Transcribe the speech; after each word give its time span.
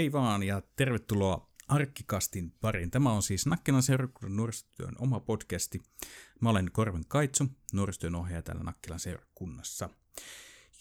Hei 0.00 0.12
vaan 0.12 0.42
ja 0.42 0.62
tervetuloa 0.76 1.50
Arkkikastin 1.68 2.52
pariin. 2.60 2.90
Tämä 2.90 3.12
on 3.12 3.22
siis 3.22 3.46
Nakkilan 3.46 3.82
seurakunnan 3.82 4.36
nuorisotyön 4.36 4.94
oma 4.98 5.20
podcasti. 5.20 5.82
Mä 6.40 6.50
olen 6.50 6.70
Korven 6.72 7.04
Kaitsu, 7.08 7.46
nuorisotyön 7.72 8.14
ohjaaja 8.14 8.42
täällä 8.42 8.62
Nakkilan 8.62 9.00
seurakunnassa. 9.00 9.90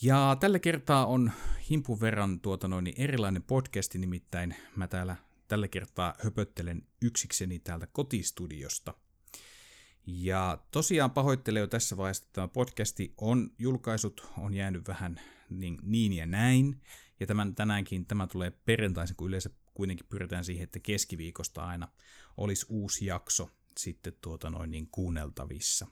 Ja 0.01 0.37
tällä 0.39 0.59
kertaa 0.59 1.05
on 1.05 1.32
himpun 1.69 2.01
verran 2.01 2.39
tuota 2.39 2.68
noin, 2.68 2.93
erilainen 2.97 3.43
podcasti, 3.43 3.97
nimittäin 3.97 4.55
mä 4.75 4.87
täällä 4.87 5.15
tällä 5.47 5.67
kertaa 5.67 6.14
höpöttelen 6.23 6.87
yksikseni 7.01 7.59
täältä 7.59 7.87
kotistudiosta. 7.87 8.93
Ja 10.06 10.57
tosiaan 10.71 11.11
pahoittelen 11.11 11.61
jo 11.61 11.67
tässä 11.67 11.97
vaiheessa, 11.97 12.23
että 12.23 12.33
tämä 12.33 12.47
podcasti 12.47 13.14
on 13.17 13.51
julkaisut, 13.57 14.28
on 14.37 14.54
jäänyt 14.54 14.87
vähän 14.87 15.21
niin, 15.50 15.78
niin 15.83 16.14
ja 16.14 16.25
näin. 16.25 16.81
Ja 17.19 17.28
tämän, 17.28 17.55
tänäänkin 17.55 18.05
tämä 18.05 18.28
tulee 18.28 18.51
perjantaisin, 18.51 19.15
kun 19.15 19.28
yleensä 19.28 19.50
kuitenkin 19.73 20.05
pyritään 20.09 20.46
siihen, 20.46 20.64
että 20.64 20.79
keskiviikosta 20.79 21.65
aina 21.65 21.87
olisi 22.37 22.65
uusi 22.69 23.05
jakso 23.05 23.50
sitten 23.78 24.14
tuota 24.21 24.50
noin 24.50 24.71
niin 24.71 24.87
kuunneltavissa. 24.92 25.87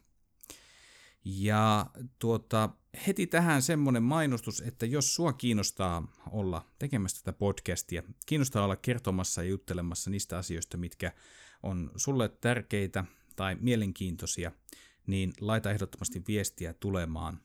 Ja 1.26 1.86
tuota, 2.20 2.70
heti 3.08 3.28
tähän 3.28 3.62
semmoinen 3.62 4.04
mainostus, 4.04 4.62
että 4.62 4.86
jos 4.86 5.16
sua 5.16 5.34
kiinnostaa 5.34 6.08
olla 6.32 6.66
tekemässä 6.80 7.24
tätä 7.24 7.38
podcastia, 7.38 8.04
kiinnostaa 8.26 8.64
olla 8.64 8.76
kertomassa 8.76 9.44
ja 9.44 9.50
juttelemassa 9.50 10.10
niistä 10.10 10.38
asioista, 10.38 10.78
mitkä 10.78 11.12
on 11.64 11.92
sulle 11.96 12.30
tärkeitä 12.30 13.06
tai 13.36 13.58
mielenkiintoisia, 13.60 14.52
niin 15.08 15.34
laita 15.42 15.72
ehdottomasti 15.72 16.24
viestiä 16.28 16.74
tulemaan. 16.74 17.42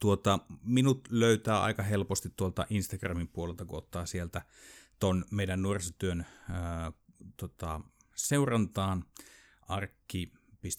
Tuota, 0.00 0.38
minut 0.62 1.08
löytää 1.10 1.62
aika 1.62 1.82
helposti 1.82 2.32
tuolta 2.36 2.66
Instagramin 2.70 3.28
puolelta, 3.28 3.64
kun 3.64 3.78
ottaa 3.78 4.06
sieltä 4.06 4.42
ton 4.98 5.24
meidän 5.30 5.62
nuorisotyön 5.62 6.26
ää, 6.50 6.92
tota, 7.36 7.80
seurantaan. 8.14 9.04
Arkki 9.68 10.32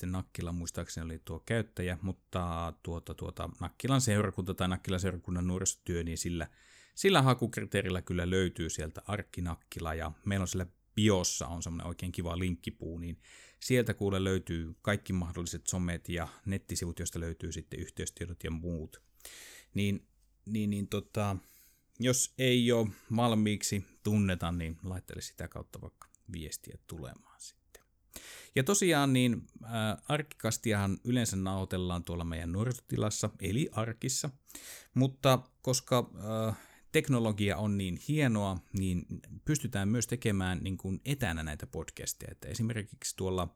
Nakkila 0.06 0.52
muistaakseni 0.52 1.06
oli 1.06 1.22
tuo 1.26 1.40
käyttäjä, 1.40 1.98
mutta 2.02 2.74
tuota, 2.84 3.14
tuota, 3.14 3.50
Nakkilan 3.60 4.02
seurakunta 4.02 4.54
tai 4.54 4.68
Nakkilan 4.68 5.00
seurakunnan 5.00 5.48
nuorisotyö, 5.48 6.04
niin 6.04 6.18
sillä, 6.18 6.48
sillä 6.96 7.22
hakukriteerillä 7.22 8.02
kyllä 8.02 8.30
löytyy 8.30 8.70
sieltä 8.70 9.02
Arkki 9.08 9.42
Nakkila 9.42 9.94
ja 9.94 10.12
meillä 10.26 10.44
on 10.44 10.48
sillä 10.48 10.66
biossa 10.96 11.48
on 11.48 11.64
semmoinen 11.64 11.88
oikein 11.88 12.12
kiva 12.12 12.40
linkkipuu, 12.40 12.98
niin 12.98 13.20
sieltä 13.60 13.94
kuule 13.94 14.24
löytyy 14.24 14.76
kaikki 14.82 15.14
mahdolliset 15.14 15.68
somet 15.68 16.10
ja 16.10 16.28
nettisivut, 16.46 17.00
joista 17.00 17.20
löytyy 17.20 17.52
sitten 17.52 17.80
yhteystiedot 17.80 18.44
ja 18.44 18.52
muut. 18.52 19.11
Niin, 19.74 20.08
niin, 20.46 20.70
niin 20.70 20.88
tota, 20.88 21.38
jos 22.00 22.34
ei 22.38 22.72
ole 22.72 22.88
valmiiksi 23.16 23.86
tunneta, 24.04 24.52
niin 24.52 24.78
laittele 24.84 25.22
sitä 25.22 25.48
kautta 25.48 25.82
vaikka 25.82 26.08
viestiä 26.34 26.78
tulemaan 26.88 27.42
sitten. 27.42 27.84
Ja 28.56 28.64
tosiaan 28.64 29.14
niin 29.14 29.48
äh, 29.64 29.72
arkikastiahan 30.08 30.98
yleensä 31.04 31.36
nauhoitellaan 31.36 32.04
tuolla 32.04 32.24
meidän 32.24 32.52
nuorisotilassa, 32.52 33.30
eli 33.40 33.70
arkissa, 33.72 34.30
mutta 34.94 35.40
koska 35.62 36.12
äh, 36.50 36.58
teknologia 36.92 37.58
on 37.58 37.78
niin 37.78 38.00
hienoa, 38.08 38.58
niin 38.74 39.06
pystytään 39.46 39.90
myös 39.90 40.08
tekemään 40.08 40.60
niin 40.64 40.78
kuin 40.78 41.02
etänä 41.06 41.44
näitä 41.44 41.68
podcasteja. 41.68 42.32
Että 42.32 42.48
esimerkiksi 42.48 43.16
tuolla 43.16 43.56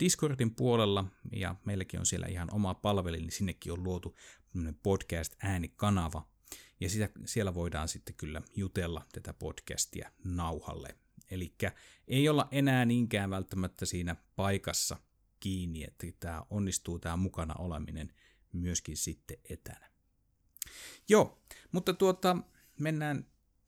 Discordin 0.00 0.54
puolella, 0.54 1.04
ja 1.32 1.54
meilläkin 1.64 2.00
on 2.00 2.06
siellä 2.06 2.26
ihan 2.26 2.54
oma 2.54 2.74
palvelu, 2.74 3.16
niin 3.16 3.32
sinnekin 3.32 3.72
on 3.72 3.84
luotu 3.84 4.16
podcast-äänikanava, 4.82 6.28
ja 6.80 6.88
sitä, 6.88 7.08
siellä 7.24 7.54
voidaan 7.54 7.88
sitten 7.88 8.14
kyllä 8.14 8.42
jutella 8.56 9.02
tätä 9.12 9.32
podcastia 9.32 10.10
nauhalle. 10.24 10.96
Eli 11.30 11.54
ei 12.08 12.28
olla 12.28 12.48
enää 12.50 12.84
niinkään 12.84 13.30
välttämättä 13.30 13.86
siinä 13.86 14.16
paikassa 14.36 14.96
kiinni, 15.40 15.84
että 15.84 16.06
tämä 16.20 16.42
onnistuu 16.50 16.98
tämä 16.98 17.16
mukana 17.16 17.54
oleminen 17.54 18.12
myöskin 18.52 18.96
sitten 18.96 19.36
etänä. 19.50 19.90
Joo, 21.08 21.42
mutta 21.72 21.94
tuota, 21.94 22.36
mennään 22.80 23.26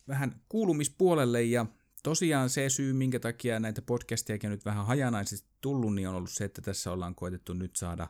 vähän 0.08 0.42
kuulumispuolelle 0.48 1.42
ja 1.42 1.66
tosiaan 2.02 2.50
se 2.50 2.69
syy, 2.69 2.92
minkä 2.92 3.20
takia 3.20 3.60
näitä 3.60 3.82
podcasteja 3.82 4.50
nyt 4.50 4.64
vähän 4.64 4.86
hajanaisesti 4.86 5.48
tullut, 5.60 5.94
niin 5.94 6.08
on 6.08 6.14
ollut 6.14 6.30
se, 6.30 6.44
että 6.44 6.62
tässä 6.62 6.92
ollaan 6.92 7.14
koetettu 7.14 7.52
nyt 7.52 7.76
saada 7.76 8.08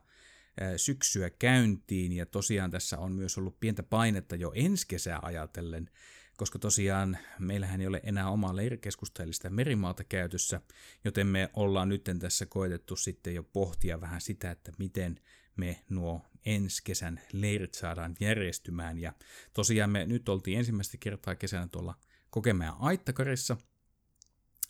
syksyä 0.77 1.31
käyntiin 1.31 2.13
ja 2.13 2.27
tosiaan 2.27 2.71
tässä 2.71 2.99
on 2.99 3.13
myös 3.13 3.39
ollut 3.39 3.61
pientä 3.61 3.83
painetta 3.83 4.37
jo 4.37 4.53
ensi 4.55 4.87
kesää 4.89 5.19
ajatellen, 5.23 5.91
koska 6.37 6.59
tosiaan 6.59 7.19
meillähän 7.39 7.81
ei 7.81 7.87
ole 7.87 8.01
enää 8.05 8.31
omaa 8.31 8.57
leirikeskusta 8.57 9.23
eli 9.23 9.33
sitä 9.33 9.51
merimaata 9.51 10.05
käytössä, 10.05 10.61
joten 11.05 11.27
me 11.27 11.51
ollaan 11.55 11.89
nyt 11.89 12.05
tässä 12.19 12.47
koetettu 12.47 12.97
sitten 12.97 13.35
jo 13.35 13.43
pohtia 13.43 14.01
vähän 14.01 14.21
sitä, 14.21 14.51
että 14.51 14.73
miten 14.79 15.21
me 15.57 15.85
nuo 15.89 16.25
ensi 16.47 16.83
kesän 16.85 17.21
leirit 17.33 17.75
saadaan 17.75 18.17
järjestymään. 18.21 18.99
Ja 18.99 19.13
tosiaan 19.53 19.91
me 19.91 20.07
nyt 20.07 20.29
oltiin 20.29 20.59
ensimmäistä 20.59 20.97
kertaa 21.01 21.35
kesänä 21.35 21.69
tuolla 21.69 21.95
Kokemäen 22.31 22.73
Aittakarissa, 22.79 23.57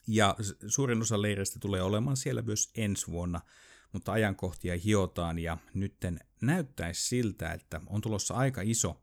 ja 0.07 0.37
suurin 0.67 1.03
osa 1.03 1.23
leireistä 1.23 1.59
tulee 1.59 1.83
olemaan 1.83 2.17
siellä 2.17 2.43
myös 2.43 2.71
ensi 2.77 3.07
vuonna, 3.07 3.41
mutta 3.97 4.13
ajankohtia 4.13 4.79
hiotaan 4.85 5.39
ja 5.39 5.59
nytten 5.75 6.21
näyttäisi 6.41 7.09
siltä, 7.09 7.53
että 7.53 7.81
on 7.87 8.01
tulossa 8.01 8.35
aika 8.35 8.61
iso 8.65 9.03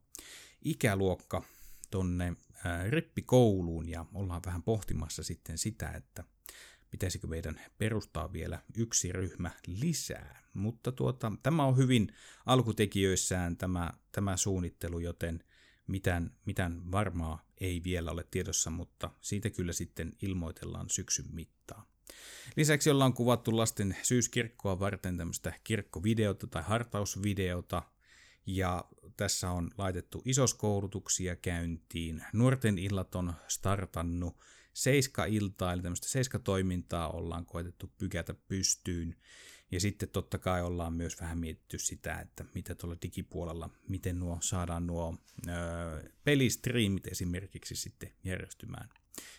ikäluokka 0.61 1.43
tonne 1.91 2.35
rippikouluun 2.89 3.89
ja 3.89 4.05
ollaan 4.13 4.41
vähän 4.45 4.63
pohtimassa 4.63 5.23
sitten 5.23 5.57
sitä, 5.57 5.89
että 5.89 6.23
pitäisikö 6.91 7.27
meidän 7.27 7.61
perustaa 7.77 8.33
vielä 8.33 8.59
yksi 8.77 9.11
ryhmä 9.11 9.51
lisää. 9.67 10.43
Mutta 10.53 10.91
tuota, 10.91 11.31
tämä 11.43 11.65
on 11.65 11.77
hyvin 11.77 12.07
alkutekijöissään 12.45 13.57
tämä, 13.57 13.93
tämä 14.11 14.37
suunnittelu, 14.37 14.99
joten 14.99 15.43
mitään, 15.87 16.31
mitään 16.45 16.91
varmaa 16.91 17.45
ei 17.61 17.81
vielä 17.83 18.11
ole 18.11 18.25
tiedossa, 18.31 18.69
mutta 18.69 19.09
siitä 19.21 19.49
kyllä 19.49 19.73
sitten 19.73 20.11
ilmoitellaan 20.21 20.89
syksyn 20.89 21.25
mittaan. 21.31 21.92
Lisäksi 22.55 22.89
ollaan 22.89 23.13
kuvattu 23.13 23.57
lasten 23.57 23.97
syyskirkkoa 24.03 24.79
varten 24.79 25.17
tämmöistä 25.17 25.53
kirkkovideota 25.63 26.47
tai 26.47 26.63
hartausvideota, 26.63 27.83
ja 28.45 28.85
tässä 29.17 29.51
on 29.51 29.71
laitettu 29.77 30.21
isoskoulutuksia 30.25 31.35
käyntiin. 31.35 32.23
Nuorten 32.33 32.77
illat 32.77 33.15
on 33.15 33.33
startannut 33.47 34.37
seiska-iltaa, 34.73 35.73
eli 35.73 35.81
tämmöistä 35.81 36.09
seiskatoimintaa 36.09 37.09
ollaan 37.09 37.45
koetettu 37.45 37.91
pykätä 37.97 38.33
pystyyn. 38.33 39.15
Ja 39.71 39.79
sitten 39.79 40.09
totta 40.09 40.37
kai 40.37 40.61
ollaan 40.61 40.93
myös 40.93 41.21
vähän 41.21 41.37
mietitty 41.39 41.77
sitä, 41.77 42.19
että 42.19 42.45
mitä 42.55 42.75
tuolla 42.75 42.97
digipuolella, 43.01 43.69
miten 43.87 44.19
nuo 44.19 44.37
saadaan 44.41 44.87
nuo 44.87 45.17
ö, 45.47 45.51
pelistriimit 46.23 47.07
esimerkiksi 47.07 47.75
sitten 47.75 48.13
järjestymään. 48.23 48.89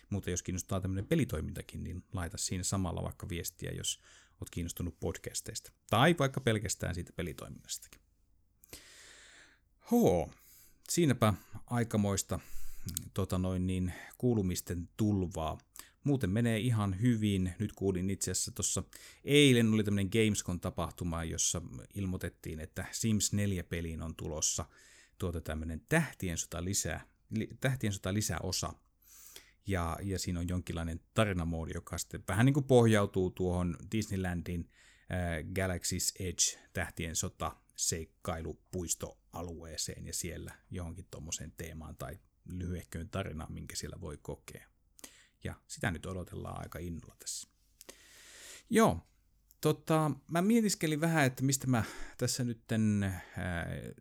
Mutta 0.09 0.29
jos 0.29 0.43
kiinnostaa 0.43 0.81
tämmöinen 0.81 1.07
pelitoimintakin, 1.07 1.83
niin 1.83 2.03
laita 2.13 2.37
siinä 2.37 2.63
samalla 2.63 3.03
vaikka 3.03 3.29
viestiä, 3.29 3.71
jos 3.71 3.99
oot 4.41 4.49
kiinnostunut 4.49 4.99
podcasteista. 4.99 5.71
Tai 5.89 6.15
vaikka 6.19 6.41
pelkästään 6.41 6.95
siitä 6.95 7.13
pelitoiminnastakin. 7.15 8.01
Hoo, 9.91 10.31
siinäpä 10.89 11.33
aikamoista 11.67 12.39
tota 13.13 13.37
noin 13.37 13.67
niin, 13.67 13.93
kuulumisten 14.17 14.89
tulvaa. 14.97 15.57
Muuten 16.03 16.29
menee 16.29 16.59
ihan 16.59 17.01
hyvin. 17.01 17.53
Nyt 17.59 17.73
kuulin 17.73 18.09
itse 18.09 18.31
asiassa 18.31 18.51
tuossa 18.51 18.83
eilen 19.23 19.73
oli 19.73 19.83
tämmöinen 19.83 20.09
Gamescom-tapahtuma, 20.11 21.23
jossa 21.23 21.61
ilmoitettiin, 21.93 22.59
että 22.59 22.85
Sims 22.91 23.31
4-peliin 23.33 24.01
on 24.01 24.15
tulossa 24.15 24.65
tuota 25.17 25.41
tämmöinen 25.41 25.81
tähtien 25.89 26.37
sota 26.37 26.63
lisää, 26.63 27.07
tähtien 27.59 27.93
sota 27.93 28.13
lisäosa. 28.13 28.73
Ja, 29.67 29.97
ja 30.03 30.19
siinä 30.19 30.39
on 30.39 30.47
jonkinlainen 30.47 30.99
tarinamoodi, 31.13 31.71
joka 31.73 31.97
sitten 31.97 32.23
vähän 32.27 32.45
niin 32.45 32.53
kuin 32.53 32.65
pohjautuu 32.65 33.29
tuohon 33.29 33.77
Disneylandin 33.91 34.69
äh, 35.11 35.37
Galaxy's 35.43 36.11
Edge 36.19 36.59
tähtien 36.73 37.15
sota 37.15 37.55
seikkailupuistoalueeseen 37.75 40.05
ja 40.05 40.13
siellä 40.13 40.55
johonkin 40.71 41.07
tuommoiseen 41.11 41.53
teemaan 41.57 41.97
tai 41.97 42.19
lyhyehköön 42.45 43.09
tarinaan, 43.09 43.53
minkä 43.53 43.75
siellä 43.75 44.01
voi 44.01 44.17
kokea. 44.21 44.67
Ja 45.43 45.55
sitä 45.67 45.91
nyt 45.91 46.05
odotellaan 46.05 46.61
aika 46.61 46.79
innolla 46.79 47.15
tässä. 47.19 47.49
Joo, 48.69 49.07
tota, 49.65 50.11
mä 50.31 50.41
mietiskelin 50.41 51.01
vähän, 51.01 51.25
että 51.25 51.43
mistä 51.43 51.67
mä 51.67 51.83
tässä 52.17 52.43
nyt 52.43 52.67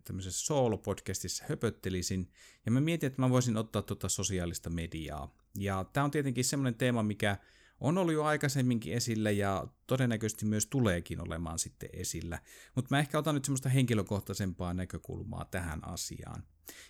tämmöisessä 0.04 0.46
solo-podcastissa 0.46 1.44
höpöttelisin, 1.48 2.30
ja 2.66 2.72
mä 2.72 2.80
mietin, 2.80 3.06
että 3.06 3.22
mä 3.22 3.30
voisin 3.30 3.56
ottaa 3.56 3.82
tota 3.82 4.08
sosiaalista 4.08 4.70
mediaa. 4.70 5.36
Ja 5.58 5.84
tämä 5.92 6.04
on 6.04 6.10
tietenkin 6.10 6.44
semmoinen 6.44 6.74
teema, 6.74 7.02
mikä 7.02 7.36
on 7.80 7.98
ollut 7.98 8.14
jo 8.14 8.24
aikaisemminkin 8.24 8.92
esillä 8.92 9.30
ja 9.30 9.66
todennäköisesti 9.86 10.46
myös 10.46 10.66
tuleekin 10.66 11.20
olemaan 11.20 11.58
sitten 11.58 11.88
esillä. 11.92 12.38
Mutta 12.74 12.94
mä 12.94 12.98
ehkä 12.98 13.18
otan 13.18 13.34
nyt 13.34 13.44
semmoista 13.44 13.68
henkilökohtaisempaa 13.68 14.74
näkökulmaa 14.74 15.44
tähän 15.44 15.88
asiaan. 15.88 16.42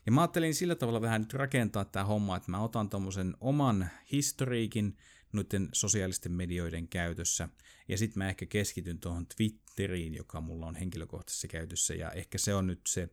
Ja 0.07 0.13
mä 0.13 0.21
ajattelin 0.21 0.55
sillä 0.55 0.75
tavalla 0.75 1.01
vähän 1.01 1.21
nyt 1.21 1.33
rakentaa 1.33 1.85
tämä 1.85 2.05
homma, 2.05 2.37
että 2.37 2.51
mä 2.51 2.63
otan 2.63 2.91
tuommoisen 2.91 3.35
oman 3.41 3.89
historiikin 4.13 4.97
noiden 5.35 5.69
sosiaalisten 5.73 6.33
medioiden 6.33 6.89
käytössä, 6.89 7.49
ja 7.89 7.99
sitten 7.99 8.19
mä 8.19 8.29
ehkä 8.29 8.47
keskityn 8.47 8.99
tuohon 8.99 9.27
Twitteriin, 9.37 10.15
joka 10.15 10.41
mulla 10.41 10.67
on 10.67 10.77
henkilökohtaisessa 10.77 11.49
käytössä, 11.49 11.95
ja 11.95 12.11
ehkä 12.11 12.39
se 12.39 12.55
on 12.55 12.67
nyt 12.67 12.81
se, 12.87 13.09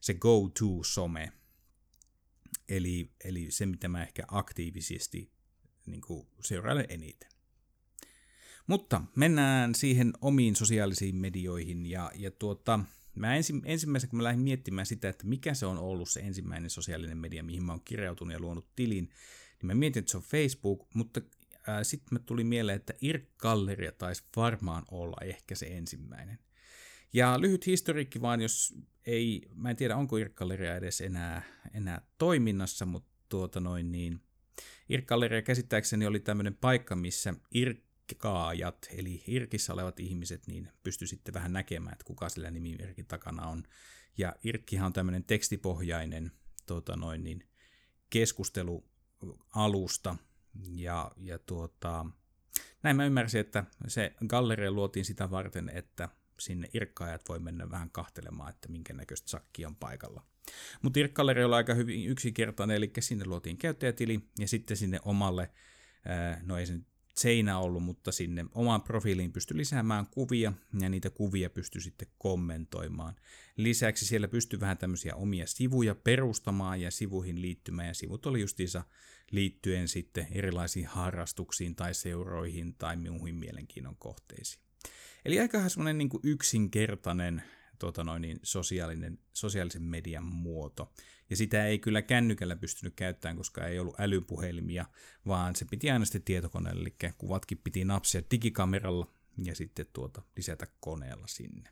se 0.00 0.14
go-to-some, 0.14 1.32
eli, 2.68 3.10
eli 3.24 3.50
se, 3.50 3.66
mitä 3.66 3.88
mä 3.88 4.02
ehkä 4.02 4.22
aktiivisesti 4.28 5.32
niin 5.86 6.02
seurailen 6.40 6.86
eniten. 6.88 7.32
Mutta 8.66 9.02
mennään 9.16 9.74
siihen 9.74 10.12
omiin 10.20 10.56
sosiaalisiin 10.56 11.16
medioihin 11.16 11.86
ja, 11.86 12.10
ja 12.14 12.30
tuota, 12.30 12.80
mä 13.14 13.36
ensi, 13.36 13.54
ensimmäisenä 13.64 14.10
kun 14.10 14.16
mä 14.16 14.22
lähdin 14.22 14.40
miettimään 14.40 14.86
sitä, 14.86 15.08
että 15.08 15.26
mikä 15.26 15.54
se 15.54 15.66
on 15.66 15.78
ollut 15.78 16.08
se 16.08 16.20
ensimmäinen 16.20 16.70
sosiaalinen 16.70 17.18
media, 17.18 17.42
mihin 17.42 17.62
mä 17.62 17.72
oon 17.72 17.84
kirjautunut 17.84 18.32
ja 18.32 18.40
luonut 18.40 18.76
tilin, 18.76 19.04
niin 19.04 19.66
mä 19.66 19.74
mietin, 19.74 20.00
että 20.00 20.10
se 20.10 20.16
on 20.16 20.22
Facebook, 20.22 20.88
mutta 20.94 21.20
sitten 21.82 22.08
mä 22.10 22.18
tuli 22.18 22.44
mieleen, 22.44 22.76
että 22.76 22.94
IRC-galleria 23.02 23.92
taisi 23.92 24.24
varmaan 24.36 24.84
olla 24.90 25.16
ehkä 25.24 25.54
se 25.54 25.66
ensimmäinen. 25.66 26.38
Ja 27.12 27.40
lyhyt 27.40 27.66
historiikki 27.66 28.20
vaan, 28.20 28.40
jos 28.40 28.74
ei, 29.06 29.48
mä 29.54 29.70
en 29.70 29.76
tiedä 29.76 29.96
onko 29.96 30.16
IRC-galleria 30.16 30.76
edes 30.76 31.00
enää, 31.00 31.42
enää 31.74 32.06
toiminnassa, 32.18 32.86
mutta 32.86 33.12
tuota 33.28 33.60
noin 33.60 33.92
niin, 33.92 34.20
IRC-galleria 34.88 35.42
käsittääkseni 35.42 36.06
oli 36.06 36.20
tämmöinen 36.20 36.54
paikka, 36.54 36.96
missä 36.96 37.34
irkkaajat, 37.54 38.88
eli 38.90 39.24
irkissä 39.26 39.72
olevat 39.72 40.00
ihmiset, 40.00 40.46
niin 40.46 40.68
pysty 40.82 41.06
sitten 41.06 41.34
vähän 41.34 41.52
näkemään, 41.52 41.92
että 41.92 42.04
kuka 42.04 42.28
sillä 42.28 42.50
nimi 42.50 42.70
Irkin 42.70 43.06
takana 43.06 43.46
on. 43.46 43.62
Ja 44.18 44.36
Irkkihan 44.44 44.86
on 44.86 44.92
tämmöinen 44.92 45.24
tekstipohjainen 45.24 46.32
tuota 46.66 46.96
noin, 46.96 47.24
niin 47.24 47.48
keskustelualusta, 48.10 50.16
ja, 50.74 51.10
ja 51.16 51.38
tuota, 51.38 52.06
näin 52.82 52.96
mä 52.96 53.04
ymmärsin, 53.04 53.40
että 53.40 53.64
se 53.88 54.14
galleria 54.26 54.70
luotiin 54.72 55.04
sitä 55.04 55.30
varten, 55.30 55.68
että 55.68 56.08
sinne 56.38 56.68
irkkaajat 56.74 57.28
voi 57.28 57.38
mennä 57.38 57.70
vähän 57.70 57.90
kahtelemaan, 57.90 58.50
että 58.50 58.68
minkä 58.68 58.92
näköistä 58.94 59.30
sakki 59.30 59.66
on 59.66 59.76
paikalla. 59.76 60.22
Mutta 60.82 61.00
irkkalleri 61.00 61.44
oli 61.44 61.54
aika 61.54 61.74
hyvin 61.74 62.06
yksinkertainen, 62.06 62.76
eli 62.76 62.92
sinne 63.00 63.24
luotiin 63.24 63.58
käyttäjätili 63.58 64.20
ja 64.38 64.48
sitten 64.48 64.76
sinne 64.76 65.00
omalle, 65.04 65.50
no 66.42 66.58
ei 66.58 66.66
se 66.66 66.78
seinä 67.20 67.58
ollut, 67.58 67.82
mutta 67.82 68.12
sinne 68.12 68.44
omaan 68.54 68.82
profiiliin 68.82 69.32
pystyi 69.32 69.56
lisäämään 69.56 70.06
kuvia 70.06 70.52
ja 70.80 70.88
niitä 70.88 71.10
kuvia 71.10 71.50
pystyi 71.50 71.80
sitten 71.80 72.08
kommentoimaan. 72.18 73.16
Lisäksi 73.56 74.06
siellä 74.06 74.28
pystyi 74.28 74.60
vähän 74.60 74.78
tämmöisiä 74.78 75.14
omia 75.14 75.46
sivuja 75.46 75.94
perustamaan 75.94 76.80
ja 76.80 76.90
sivuihin 76.90 77.42
liittymään 77.42 77.88
ja 77.88 77.94
sivut 77.94 78.26
oli 78.26 78.40
justiinsa 78.40 78.84
liittyen 79.30 79.88
sitten 79.88 80.26
erilaisiin 80.30 80.86
harrastuksiin 80.86 81.76
tai 81.76 81.94
seuroihin 81.94 82.74
tai 82.74 82.96
muihin 82.96 83.36
mielenkiinnon 83.36 83.96
kohteisiin. 83.96 84.62
Eli 85.24 85.40
aika 85.40 85.68
semmoinen 85.68 85.98
niin 85.98 86.10
yksinkertainen 86.22 87.42
tota 87.78 88.04
noin, 88.04 88.22
niin 88.22 88.40
sosiaalinen, 88.42 89.18
sosiaalisen 89.32 89.82
median 89.82 90.24
muoto. 90.24 90.92
Ja 91.32 91.36
sitä 91.36 91.66
ei 91.66 91.78
kyllä 91.78 92.02
kännykällä 92.02 92.56
pystynyt 92.56 92.94
käyttämään, 92.96 93.36
koska 93.36 93.66
ei 93.66 93.78
ollut 93.78 94.00
älypuhelimia, 94.00 94.86
vaan 95.26 95.56
se 95.56 95.64
piti 95.64 95.90
aina 95.90 96.04
sitten 96.04 96.22
tietokoneelle, 96.22 96.80
eli 96.80 97.12
kuvatkin 97.18 97.58
piti 97.64 97.84
napsia 97.84 98.22
digikameralla 98.30 99.06
ja 99.44 99.54
sitten 99.54 99.86
tuota 99.92 100.22
lisätä 100.36 100.66
koneella 100.80 101.26
sinne. 101.26 101.70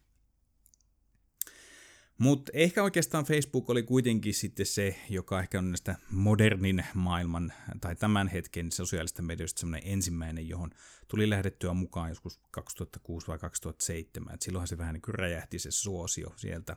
Mutta 2.19 2.53
ehkä 2.55 2.83
oikeastaan 2.83 3.25
Facebook 3.25 3.71
oli 3.71 3.83
kuitenkin 3.83 4.35
sitten 4.35 4.67
se, 4.67 4.97
joka 5.09 5.41
ehkä 5.41 5.59
on 5.59 5.71
näistä 5.71 5.97
modernin 6.11 6.85
maailman 6.95 7.53
tai 7.81 7.97
tämän 7.97 8.29
hetken 8.29 8.73
sosiaalista 8.73 9.23
medioista 9.23 9.61
semmoinen 9.61 9.93
ensimmäinen, 9.93 10.49
johon 10.49 10.71
tuli 11.09 11.31
lähdettyä 11.31 11.75
mukaan 11.75 12.09
joskus 12.09 12.41
2006 12.51 13.27
vai 13.27 13.39
2007. 13.39 14.35
Et 14.35 14.43
silloinhan 14.43 14.69
se 14.69 14.79
vähän 14.79 14.95
niin 14.95 15.03
kuin 15.03 15.15
räjähti 15.15 15.59
se 15.59 15.71
suosio 15.71 16.33
sieltä 16.37 16.77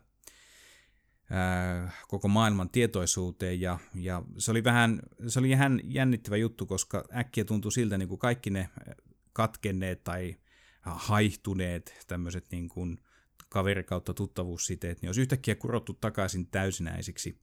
koko 2.08 2.28
maailman 2.28 2.70
tietoisuuteen 2.70 3.62
ja, 3.62 3.80
ja 3.96 4.24
se 4.38 4.52
oli 4.52 4.64
vähän, 4.64 5.00
se 5.28 5.40
oli 5.40 5.50
ihan 5.50 5.81
jännittävä 5.84 6.38
juttu, 6.38 6.66
koska 6.66 7.06
äkkiä 7.16 7.46
tuntui 7.46 7.72
siltä 7.72 7.98
niin 7.98 8.10
kuin 8.10 8.20
kaikki 8.20 8.50
ne 8.50 8.70
katkenneet 9.34 10.04
tai 10.04 10.36
haihtuneet 10.81 12.06
tämmöiset 12.08 12.46
niin 12.52 12.70
kuin 12.70 12.98
kaveri 13.50 13.84
kautta 13.84 14.14
tuttavuussiteet, 14.14 15.02
niin 15.02 15.10
olisi 15.10 15.22
yhtäkkiä 15.22 15.56
kurottu 15.56 15.94
takaisin 15.94 16.48
täysinäisiksi. 16.48 17.40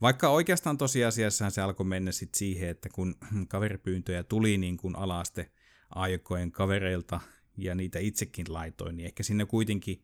Vaikka 0.00 0.28
oikeastaan 0.28 0.78
tosiasiassa 0.78 1.50
se 1.50 1.60
alkoi 1.60 1.86
mennä 1.86 2.12
sitten 2.12 2.38
siihen, 2.38 2.68
että 2.68 2.88
kun 2.92 3.14
kaveripyyntöjä 3.48 4.22
tuli 4.22 4.58
niin 4.58 4.76
kuin 4.76 4.96
alaste 4.96 5.50
aikojen 5.90 6.52
kavereilta 6.52 7.20
ja 7.56 7.74
niitä 7.74 7.98
itsekin 7.98 8.46
laitoin, 8.48 8.96
niin 8.96 9.06
ehkä 9.06 9.22
sinne 9.22 9.46
kuitenkin 9.46 10.02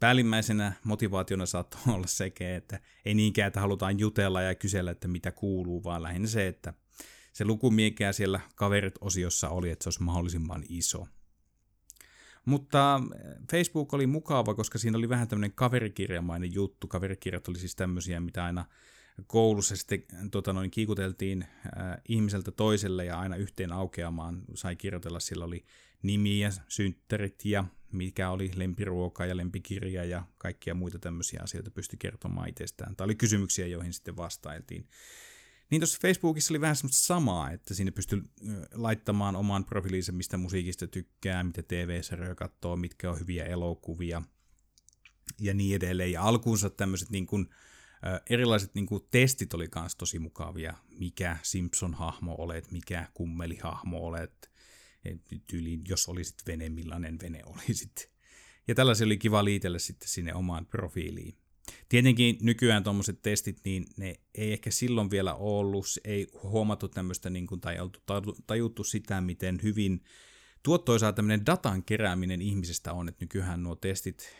päällimmäisenä 0.00 0.72
motivaationa 0.84 1.46
saattoi 1.46 1.80
olla 1.94 2.06
sekin, 2.06 2.46
että 2.46 2.80
ei 3.04 3.14
niinkään, 3.14 3.46
että 3.46 3.60
halutaan 3.60 3.98
jutella 3.98 4.42
ja 4.42 4.54
kysellä, 4.54 4.90
että 4.90 5.08
mitä 5.08 5.32
kuuluu, 5.32 5.84
vaan 5.84 6.02
lähinnä 6.02 6.28
se, 6.28 6.46
että 6.46 6.74
se 7.32 7.44
luku, 7.44 7.70
mikä 7.70 8.12
siellä 8.12 8.40
kaverit-osiossa 8.54 9.48
oli, 9.48 9.70
että 9.70 9.82
se 9.82 9.88
olisi 9.88 10.02
mahdollisimman 10.02 10.64
iso. 10.68 11.06
Mutta 12.44 13.00
eh, 13.14 13.20
Facebook 13.50 13.94
oli 13.94 14.06
mukava, 14.06 14.54
koska 14.54 14.78
siinä 14.78 14.98
oli 14.98 15.08
vähän 15.08 15.28
tämmöinen 15.28 15.52
kaverikirjamainen 15.52 16.54
juttu. 16.54 16.88
Kaverikirjat 16.88 17.48
oli 17.48 17.58
siis 17.58 17.76
tämmöisiä, 17.76 18.20
mitä 18.20 18.44
aina 18.44 18.64
koulussa 19.26 19.76
sitten 19.76 20.30
tota 20.30 20.52
noin, 20.52 20.70
kiikuteltiin 20.70 21.42
äh, 21.42 22.00
ihmiseltä 22.08 22.50
toiselle 22.50 23.04
ja 23.04 23.20
aina 23.20 23.36
yhteen 23.36 23.72
aukeamaan 23.72 24.42
sai 24.54 24.76
kirjoitella. 24.76 25.20
Sillä 25.20 25.44
oli 25.44 25.64
nimiä, 26.02 26.52
synttärit 26.68 27.44
ja 27.44 27.64
mikä 27.92 28.30
oli 28.30 28.50
lempiruoka 28.54 29.26
ja 29.26 29.36
lempikirja 29.36 30.04
ja 30.04 30.26
kaikkia 30.38 30.74
muita 30.74 30.98
tämmöisiä 30.98 31.40
asioita 31.42 31.70
pystyi 31.70 31.96
kertomaan 31.98 32.48
itsestään. 32.48 32.96
Tai 32.96 33.04
oli 33.04 33.14
kysymyksiä, 33.14 33.66
joihin 33.66 33.92
sitten 33.92 34.16
vastailtiin. 34.16 34.88
Niin 35.70 35.80
tuossa 35.80 35.98
Facebookissa 36.02 36.52
oli 36.52 36.60
vähän 36.60 36.76
semmoista 36.76 37.06
samaa, 37.06 37.50
että 37.50 37.74
sinne 37.74 37.90
pystyy 37.90 38.22
laittamaan 38.74 39.36
oman 39.36 39.64
profiiliinsa, 39.64 40.12
mistä 40.12 40.36
musiikista 40.36 40.86
tykkää, 40.86 41.44
mitä 41.44 41.62
TV-sarjoja 41.62 42.34
katsoo, 42.34 42.76
mitkä 42.76 43.10
on 43.10 43.20
hyviä 43.20 43.44
elokuvia 43.44 44.22
ja 45.40 45.54
niin 45.54 45.76
edelleen. 45.76 46.12
Ja 46.12 46.22
alkuunsa 46.22 46.70
tämmöiset 46.70 47.10
niin 47.10 47.26
kuin, 47.26 47.50
erilaiset 48.30 48.74
niin 48.74 48.86
kuin, 48.86 49.04
testit 49.10 49.54
oli 49.54 49.68
myös 49.74 49.96
tosi 49.96 50.18
mukavia. 50.18 50.74
Mikä 50.98 51.36
Simpson-hahmo 51.42 52.34
olet, 52.38 52.72
mikä 52.72 53.08
kummelihahmo 53.14 53.98
olet, 53.98 54.51
tyyliin, 55.46 55.82
jos 55.88 56.08
olisit 56.08 56.36
vene, 56.46 56.68
millainen 56.68 57.18
vene 57.22 57.42
olisit. 57.54 58.10
Ja 58.68 58.74
tällaisia 58.74 59.04
oli 59.04 59.18
kiva 59.18 59.44
liitellä 59.44 59.78
sitten 59.78 60.08
sinne 60.08 60.34
omaan 60.34 60.66
profiiliin. 60.66 61.36
Tietenkin 61.88 62.38
nykyään 62.40 62.84
tuommoiset 62.84 63.22
testit, 63.22 63.60
niin 63.64 63.86
ne 63.96 64.14
ei 64.34 64.52
ehkä 64.52 64.70
silloin 64.70 65.10
vielä 65.10 65.34
ollut, 65.34 65.86
ei 66.04 66.26
huomattu 66.42 66.88
tämmöistä 66.88 67.30
niin 67.30 67.46
kuin, 67.46 67.60
tai 67.60 67.80
oltu 67.80 68.00
tajuttu 68.46 68.84
sitä, 68.84 69.20
miten 69.20 69.60
hyvin 69.62 70.04
tuottoisaa 70.62 71.12
tämmöinen 71.12 71.46
datan 71.46 71.84
kerääminen 71.84 72.42
ihmisestä 72.42 72.92
on, 72.92 73.08
että 73.08 73.24
nykyään 73.24 73.62
nuo 73.62 73.74
testit 73.74 74.36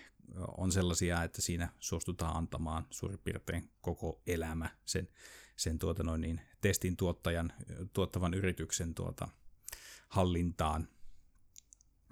on 0.59 0.73
sellaisia, 0.73 1.23
että 1.23 1.42
siinä 1.42 1.69
suostutaan 1.81 2.37
antamaan 2.37 2.87
suurin 2.90 3.19
piirtein 3.19 3.71
koko 3.81 4.23
elämä 4.26 4.71
sen, 4.85 5.09
sen 5.57 5.78
tuota 5.78 6.02
noin 6.02 6.21
niin, 6.21 6.40
testin 6.61 6.97
tuottajan, 6.97 7.52
tuottavan 7.92 8.35
yrityksen 8.35 8.95
tuota, 8.95 9.28
hallintaan. 10.12 10.88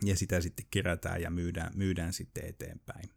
Ja 0.05 0.17
sitä 0.17 0.41
sitten 0.41 0.67
kerätään 0.71 1.23
ja 1.23 1.31
myydään, 1.31 1.73
myydään 1.75 2.13
sitten 2.13 2.45
eteenpäin. 2.47 3.11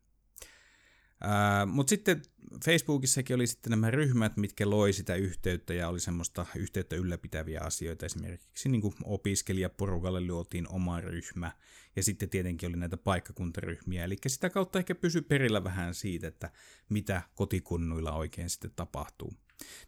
Mutta 1.66 1.90
sitten 1.90 2.22
Facebookissakin 2.66 3.36
oli 3.36 3.48
sitten 3.48 3.70
nämä 3.70 3.92
ryhmät, 3.92 4.38
mitkä 4.38 4.70
loi 4.70 4.94
sitä 4.94 5.16
yhteyttä 5.16 5.74
ja 5.74 5.90
oli 5.90 6.00
semmoista 6.00 6.46
yhteyttä 6.56 6.96
ylläpitäviä 6.96 7.62
asioita. 7.62 8.06
Esimerkiksi 8.06 8.70
niin 8.70 8.82
kuin 8.82 8.94
opiskelijaporukalle 9.04 10.28
luotiin 10.28 10.70
oma 10.70 11.02
ryhmä 11.02 11.52
ja 11.96 12.04
sitten 12.04 12.30
tietenkin 12.30 12.70
oli 12.70 12.78
näitä 12.78 12.98
paikkakuntaryhmiä. 12.98 14.04
Eli 14.04 14.18
sitä 14.28 14.50
kautta 14.50 14.80
ehkä 14.80 14.96
pysy 14.96 15.22
perillä 15.22 15.64
vähän 15.64 15.96
siitä, 15.96 16.28
että 16.28 16.52
mitä 16.90 17.22
kotikunnuilla 17.36 18.12
oikein 18.12 18.50
sitten 18.50 18.72
tapahtuu. 18.76 19.34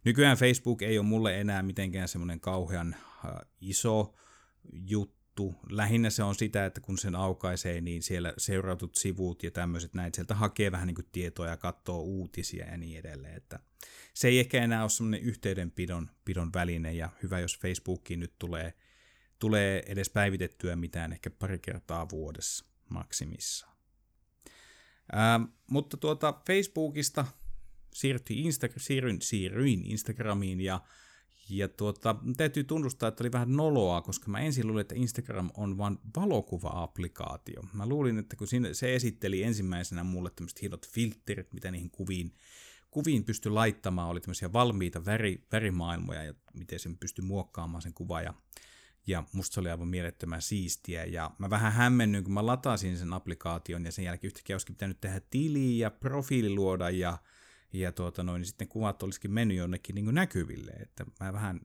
Nykyään 0.06 0.38
Facebook 0.38 0.82
ei 0.82 0.98
ole 0.98 1.08
mulle 1.08 1.42
enää 1.42 1.64
mitenkään 1.64 2.08
semmoinen 2.08 2.40
kauhean 2.40 2.96
iso 3.62 4.16
juttu. 4.74 5.56
Lähinnä 5.70 6.10
se 6.10 6.24
on 6.24 6.36
sitä, 6.36 6.66
että 6.66 6.82
kun 6.82 6.98
sen 6.98 7.16
aukaisee, 7.16 7.82
niin 7.82 8.04
siellä 8.04 8.34
seurautut 8.38 8.96
sivut 8.96 9.44
ja 9.44 9.52
tämmöiset 9.52 9.94
näin, 9.94 10.14
sieltä 10.14 10.36
hakee 10.36 10.72
vähän 10.72 10.88
niin 10.88 10.96
kuin 10.96 11.08
tietoa 11.12 11.48
ja 11.48 11.58
katsoo 11.58 12.02
uutisia 12.02 12.66
ja 12.66 12.78
niin 12.78 13.00
edelleen. 13.00 13.38
Että 13.38 13.60
se 14.14 14.28
ei 14.28 14.40
ehkä 14.40 14.64
enää 14.64 14.82
ole 14.82 14.90
semmoinen 14.90 15.22
yhteydenpidon 15.22 16.10
pidon 16.26 16.54
väline 16.54 16.94
ja 16.94 17.10
hyvä, 17.24 17.40
jos 17.40 17.60
Facebookiin 17.60 18.20
nyt 18.20 18.34
tulee 18.40 18.74
tulee 19.40 19.84
edes 19.88 20.10
päivitettyä 20.10 20.76
mitään 20.76 21.14
ehkä 21.14 21.30
pari 21.30 21.60
kertaa 21.60 22.10
vuodessa 22.10 22.66
maksimissaan. 22.90 23.76
Ää, 25.12 25.40
mutta 25.72 25.98
tuota 25.98 26.42
Facebookista 26.48 27.26
siirtyin, 27.94 28.46
Insta- 28.46 28.74
siirryin, 28.80 29.22
siirryin 29.22 29.86
Instagramiin 29.86 30.62
ja 30.62 30.82
ja 31.50 31.68
tuota, 31.68 32.16
täytyy 32.38 32.64
tunnustaa, 32.64 33.10
että 33.10 33.24
oli 33.24 33.32
vähän 33.32 33.56
noloa, 33.56 34.02
koska 34.02 34.32
mä 34.32 34.40
ensin 34.40 34.68
luulin, 34.68 34.82
että 34.82 34.96
Instagram 34.96 35.50
on 35.58 35.78
vain 35.78 35.98
valokuva-applikaatio. 36.18 37.64
Mä 37.74 37.86
luulin, 37.86 38.20
että 38.20 38.36
kun 38.36 38.48
se 38.74 38.96
esitteli 38.96 39.44
ensimmäisenä 39.44 40.04
mulle 40.04 40.30
tämmöiset 40.36 40.62
hienot 40.62 40.88
filterit, 40.88 41.54
mitä 41.54 41.72
niihin 41.72 41.90
kuviin, 41.90 42.34
kuviin 42.92 43.24
pystyi 43.24 43.52
laittamaan, 43.52 44.10
oli 44.10 44.22
tämmöisiä 44.22 44.54
valmiita 44.54 45.06
väri, 45.06 45.48
värimaailmoja 45.52 46.24
ja 46.24 46.34
miten 46.54 46.80
sen 46.80 46.98
pystyi 46.98 47.26
muokkaamaan 47.26 47.82
sen 47.82 47.94
kuva. 47.94 48.22
Ja, 48.22 48.34
ja 49.08 49.24
musta 49.34 49.54
se 49.54 49.60
oli 49.60 49.70
aivan 49.70 49.88
mielettömän 49.88 50.42
siistiä. 50.42 51.06
Ja 51.06 51.32
mä 51.38 51.50
vähän 51.50 51.74
hämmennyin, 51.74 52.24
kun 52.24 52.34
mä 52.34 52.46
latasin 52.46 52.98
sen 52.98 53.14
applikaation 53.14 53.86
ja 53.86 53.92
sen 53.92 54.06
jälkeen 54.06 54.28
yhtäkkiä 54.28 54.54
olisikin 54.54 54.76
pitänyt 54.76 55.02
tehdä 55.02 55.22
tili 55.30 55.80
ja 55.80 55.92
profiili 55.92 56.50
luoda 56.50 56.90
ja 56.90 57.18
ja 57.74 57.92
tuota 57.92 58.24
noin, 58.24 58.40
niin 58.40 58.48
sitten 58.48 58.68
kuvat 58.68 59.04
olisikin 59.04 59.32
mennyt 59.32 59.58
jonnekin 59.58 59.96
niin 59.96 60.06
kuin 60.06 60.16
näkyville, 60.16 60.72
että 60.72 61.06
mä 61.20 61.34
vähän 61.34 61.62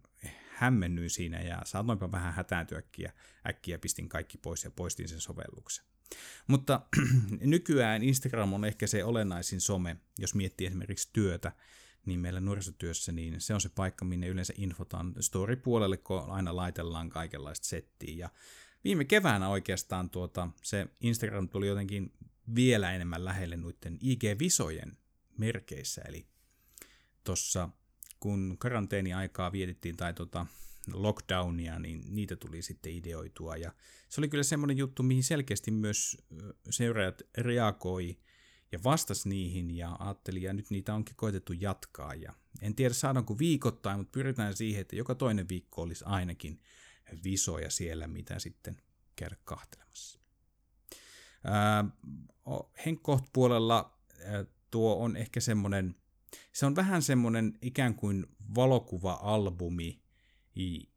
hämmennyin 0.61 1.11
siinä 1.11 1.40
ja 1.40 1.62
saatoinpa 1.64 2.12
vähän 2.12 2.35
hätääntyäkin 2.35 3.02
ja 3.02 3.12
äkkiä 3.49 3.78
pistin 3.78 4.09
kaikki 4.09 4.38
pois 4.38 4.64
ja 4.64 4.71
poistin 4.71 5.09
sen 5.09 5.21
sovelluksen. 5.21 5.85
Mutta 6.47 6.80
nykyään 7.40 8.02
Instagram 8.02 8.52
on 8.52 8.64
ehkä 8.64 8.87
se 8.87 9.04
olennaisin 9.04 9.61
some, 9.61 9.97
jos 10.19 10.35
miettii 10.35 10.66
esimerkiksi 10.66 11.11
työtä, 11.12 11.52
niin 12.07 12.21
meillä 12.21 12.40
nuorisotyössä, 12.40 13.12
niin 13.12 13.40
se 13.40 13.54
on 13.54 13.61
se 13.61 13.69
paikka, 13.69 14.04
minne 14.04 14.28
yleensä 14.28 14.54
infotaan 14.57 15.14
story-puolelle, 15.21 15.97
kun 15.97 16.30
aina 16.30 16.57
laitellaan 16.57 17.09
kaikenlaista 17.09 17.66
settiä. 17.66 18.16
Ja 18.16 18.30
viime 18.85 19.04
keväänä 19.04 19.49
oikeastaan 19.49 20.11
tuota, 20.11 20.49
se 20.62 20.87
Instagram 21.00 21.49
tuli 21.49 21.66
jotenkin 21.66 22.12
vielä 22.54 22.92
enemmän 22.92 23.25
lähelle 23.25 23.57
noiden 23.57 23.99
IG-visojen 24.00 24.97
merkeissä, 25.40 26.02
eli 26.02 26.26
tuossa 27.25 27.68
kun 28.20 28.56
karanteeni-aikaa 28.59 29.52
vietettiin 29.52 29.97
tai 29.97 30.14
tota 30.14 30.47
lockdownia, 30.92 31.78
niin 31.78 32.02
niitä 32.09 32.37
tuli 32.37 32.62
sitten 32.62 32.92
ideoitua. 32.92 33.56
Ja 33.56 33.73
se 34.09 34.20
oli 34.20 34.28
kyllä 34.28 34.44
semmoinen 34.44 34.76
juttu, 34.76 35.02
mihin 35.02 35.25
selkeästi 35.25 35.70
myös 35.70 36.16
seuraajat 36.70 37.23
reagoi 37.38 38.18
ja 38.73 38.78
vastasi 38.85 39.28
niihin 39.28 39.70
ja 39.70 39.97
ajatteli, 39.99 40.42
ja 40.42 40.52
nyt 40.52 40.70
niitä 40.70 40.94
onkin 40.94 41.16
koetettu 41.16 41.52
jatkaa. 41.52 42.14
Ja 42.14 42.35
en 42.62 42.75
tiedä 42.75 42.94
saadaanko 42.94 43.38
viikoittain, 43.38 43.99
mutta 43.99 44.12
pyritään 44.12 44.56
siihen, 44.56 44.80
että 44.80 44.97
joka 44.97 45.14
toinen 45.14 45.49
viikko 45.49 45.82
olisi 45.82 46.04
ainakin 46.04 46.61
visoja 47.25 47.70
siellä, 47.70 48.06
mitä 48.06 48.38
sitten 48.38 48.82
käydä 49.16 49.37
kahtelemassa. 49.44 50.20
Henkkoht 52.87 53.25
puolella 53.32 53.99
tuo 54.70 54.96
on 54.96 55.16
ehkä 55.16 55.40
semmoinen, 55.40 55.94
se 56.52 56.66
on 56.66 56.76
vähän 56.76 57.02
semmoinen 57.02 57.58
ikään 57.62 57.94
kuin 57.94 58.26
valokuva-albumi, 58.54 60.02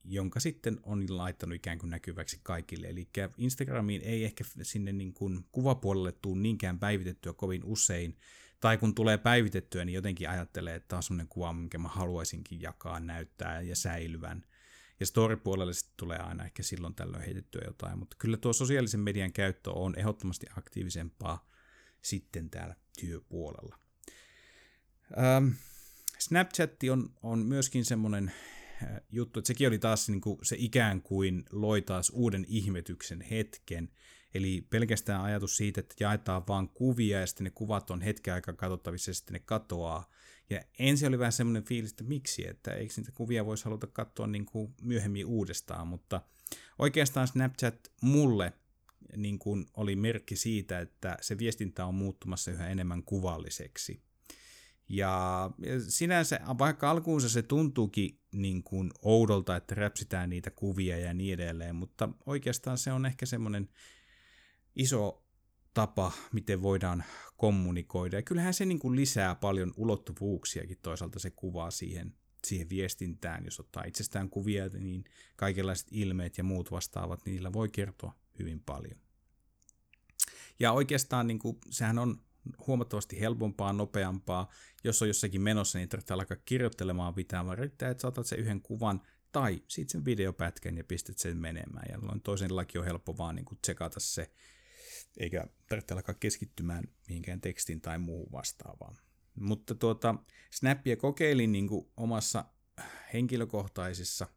jonka 0.03 0.39
sitten 0.39 0.80
on 0.84 1.18
laittanut 1.18 1.56
ikään 1.56 1.77
kuin 1.77 1.89
näkyväksi 1.89 2.39
kaikille. 2.44 2.88
Eli 2.88 3.10
Instagramiin 3.38 4.01
ei 4.01 4.25
ehkä 4.25 4.44
sinne 4.62 4.92
niin 4.92 5.13
kuin 5.13 5.46
kuvapuolelle 5.51 6.12
tule 6.12 6.42
niinkään 6.42 6.80
päivitettyä 6.80 7.34
kovin 7.34 7.63
usein, 7.63 8.18
tai 8.60 8.77
kun 8.77 8.96
tulee 8.96 9.18
päivitettyä, 9.18 9.86
niin 9.86 9.94
jotenkin 9.94 10.30
ajattelee, 10.30 10.75
että 10.75 10.88
tämä 10.88 10.98
on 10.98 11.03
semmoinen 11.03 11.27
kuva, 11.27 11.53
minkä 11.53 11.77
mä 11.77 11.88
haluaisinkin 11.88 12.62
jakaa, 12.62 13.00
näyttää 13.00 13.62
ja 13.62 13.75
säilyvän. 13.75 14.46
Ja 15.00 15.06
story-puolelle 15.06 15.74
sitten 15.74 15.94
tulee 15.98 16.18
aina 16.18 16.46
ehkä 16.46 16.63
silloin 16.63 16.96
tällöin 16.96 17.24
heitettyä 17.24 17.62
jotain, 17.65 18.00
mutta 18.00 18.15
kyllä 18.20 18.38
tuo 18.38 18.53
sosiaalisen 18.53 19.00
median 19.00 19.34
käyttö 19.34 19.72
on 19.72 20.00
ehdottomasti 20.00 20.46
aktiivisempaa 20.58 21.50
sitten 22.01 22.50
täällä 22.50 22.75
työpuolella. 23.00 23.80
Ähm, 25.18 25.48
Snapchat 26.20 26.72
on, 26.92 27.10
on 27.24 27.40
myöskin 27.40 27.86
semmoinen 27.86 28.32
äh, 28.84 29.02
juttu, 29.12 29.40
että 29.40 29.48
sekin 29.48 29.68
oli 29.68 29.80
taas 29.80 30.10
niin 30.10 30.22
kuin 30.22 30.40
se 30.44 30.56
ikään 30.60 31.02
kuin 31.02 31.46
loi 31.52 31.82
taas 31.82 32.10
uuden 32.10 32.46
ihmetyksen 32.48 33.22
hetken. 33.22 33.90
Eli 34.34 34.68
pelkästään 34.70 35.22
ajatus 35.22 35.58
siitä, 35.58 35.80
että 35.80 35.96
jaetaan 36.00 36.48
vaan 36.48 36.70
kuvia 36.70 37.20
ja 37.20 37.28
sitten 37.28 37.44
ne 37.44 37.50
kuvat 37.50 37.92
on 37.92 38.02
hetken 38.02 38.34
aikaa 38.34 38.54
katsottavissa 38.54 39.10
ja 39.10 39.16
sitten 39.16 39.34
ne 39.34 39.40
katoaa. 39.40 40.10
Ja 40.50 40.62
ensin 40.80 41.08
oli 41.08 41.20
vähän 41.20 41.32
semmoinen 41.32 41.64
fiilis, 41.64 41.92
että 41.92 42.04
miksi, 42.04 42.48
että 42.48 42.74
eikö 42.74 42.94
niitä 42.98 43.12
kuvia 43.12 43.46
voisi 43.46 43.66
haluta 43.66 43.88
katsoa 43.88 44.28
niin 44.28 44.46
kuin 44.46 44.74
myöhemmin 44.82 45.26
uudestaan, 45.26 45.88
mutta 45.88 46.22
oikeastaan 46.80 47.28
Snapchat 47.28 47.92
mulle 48.02 48.54
niin 49.18 49.40
kuin 49.40 49.66
oli 49.74 49.96
merkki 49.96 50.36
siitä, 50.36 50.80
että 50.80 51.18
se 51.22 51.38
viestintä 51.38 51.86
on 51.86 51.96
muuttumassa 51.96 52.52
yhä 52.52 52.68
enemmän 52.68 53.04
kuvalliseksi. 53.04 54.02
Ja 54.90 55.52
sinänsä, 55.88 56.40
vaikka 56.60 56.92
alkuunsa 56.92 57.30
se 57.30 57.42
tuntuukin 57.42 58.20
niin 58.32 58.64
kuin 58.64 58.92
oudolta, 59.02 59.56
että 59.56 59.76
räpsitään 59.76 60.30
niitä 60.30 60.52
kuvia 60.52 60.98
ja 60.98 61.14
niin 61.14 61.34
edelleen, 61.34 61.76
mutta 61.76 62.10
oikeastaan 62.26 62.78
se 62.78 62.92
on 62.92 63.06
ehkä 63.06 63.26
semmoinen 63.26 63.70
iso 64.76 65.24
tapa, 65.74 66.12
miten 66.34 66.62
voidaan 66.62 67.04
kommunikoida. 67.38 68.18
Ja 68.18 68.22
kyllähän 68.22 68.54
se 68.54 68.66
niin 68.66 68.80
kuin 68.80 68.96
lisää 68.96 69.36
paljon 69.36 69.74
ulottuvuuksiakin 69.78 70.78
toisaalta 70.82 71.20
se 71.20 71.30
kuvaa 71.30 71.72
siihen, 71.72 72.16
siihen 72.48 72.70
viestintään. 72.70 73.46
Jos 73.46 73.60
ottaa 73.60 73.84
itsestään 73.84 74.30
kuvia, 74.30 74.70
niin 74.70 75.04
kaikenlaiset 75.36 75.88
ilmeet 75.92 76.38
ja 76.38 76.44
muut 76.44 76.72
vastaavat, 76.72 77.26
niin 77.26 77.34
niillä 77.34 77.54
voi 77.54 77.70
kertoa 77.70 78.23
hyvin 78.40 78.60
paljon. 78.60 79.00
Ja 80.60 80.72
oikeastaan 80.72 81.28
niin 81.28 81.40
kuin, 81.40 81.58
sehän 81.70 82.00
on 82.00 82.22
huomattavasti 82.68 83.20
helpompaa, 83.20 83.74
nopeampaa. 83.74 84.50
Jos 84.84 85.02
on 85.02 85.08
jossakin 85.08 85.42
menossa, 85.42 85.78
niin 85.78 85.90
tarvitsee 85.90 86.16
alkaa 86.16 86.38
kirjoittelemaan 86.46 87.13
mitään, 87.16 87.46
vaan 87.46 87.58
riittää, 87.58 87.90
että 87.90 88.02
saatat 88.02 88.28
sen 88.28 88.40
yhden 88.40 88.62
kuvan 88.62 89.02
tai 89.32 89.63
sitten 89.68 89.92
sen 89.92 90.06
videopätkän 90.06 90.78
ja 90.78 90.84
pistät 90.84 91.18
sen 91.18 91.38
menemään. 91.38 91.86
Ja 91.90 91.98
toisen 92.24 92.56
laki 92.56 92.78
on 92.78 92.86
helppo 92.86 93.18
vaan 93.18 93.36
niin 93.36 93.46
kuin 93.46 93.60
tsekata 93.62 94.00
se, 94.00 94.32
eikä 95.18 95.48
tarvitse 95.70 95.94
alkaa 95.94 96.16
keskittymään 96.16 96.84
mihinkään 97.08 97.42
tekstiin 97.42 97.82
tai 97.82 98.00
muuhun 98.00 98.32
vastaavaan. 98.32 98.98
Mutta 99.36 99.75
tuota, 99.75 100.16
Snappia 100.52 100.98
kokeilin 100.98 101.52
niin 101.52 101.68
kuin 101.68 101.92
omassa 101.98 102.46
henkilökohtaisessa 103.13 104.28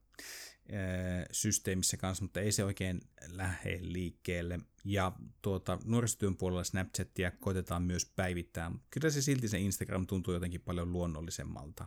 systeemissä 1.33 1.97
kanssa, 1.97 2.25
mutta 2.25 2.41
ei 2.41 2.53
se 2.53 2.65
oikein 2.65 3.01
lähde 3.29 3.79
liikkeelle. 3.81 4.61
Ja 4.85 5.13
tuota, 5.43 5.79
nuorisotyön 5.85 6.37
puolella 6.37 6.65
Snapchatia 6.65 7.31
koitetaan 7.31 7.83
myös 7.83 8.13
päivittää, 8.17 8.71
mutta 8.71 8.87
kyllä 8.91 9.11
se 9.11 9.23
silti 9.23 9.49
se 9.49 9.59
Instagram 9.59 10.07
tuntuu 10.07 10.35
jotenkin 10.35 10.61
paljon 10.61 10.93
luonnollisemmalta. 10.93 11.87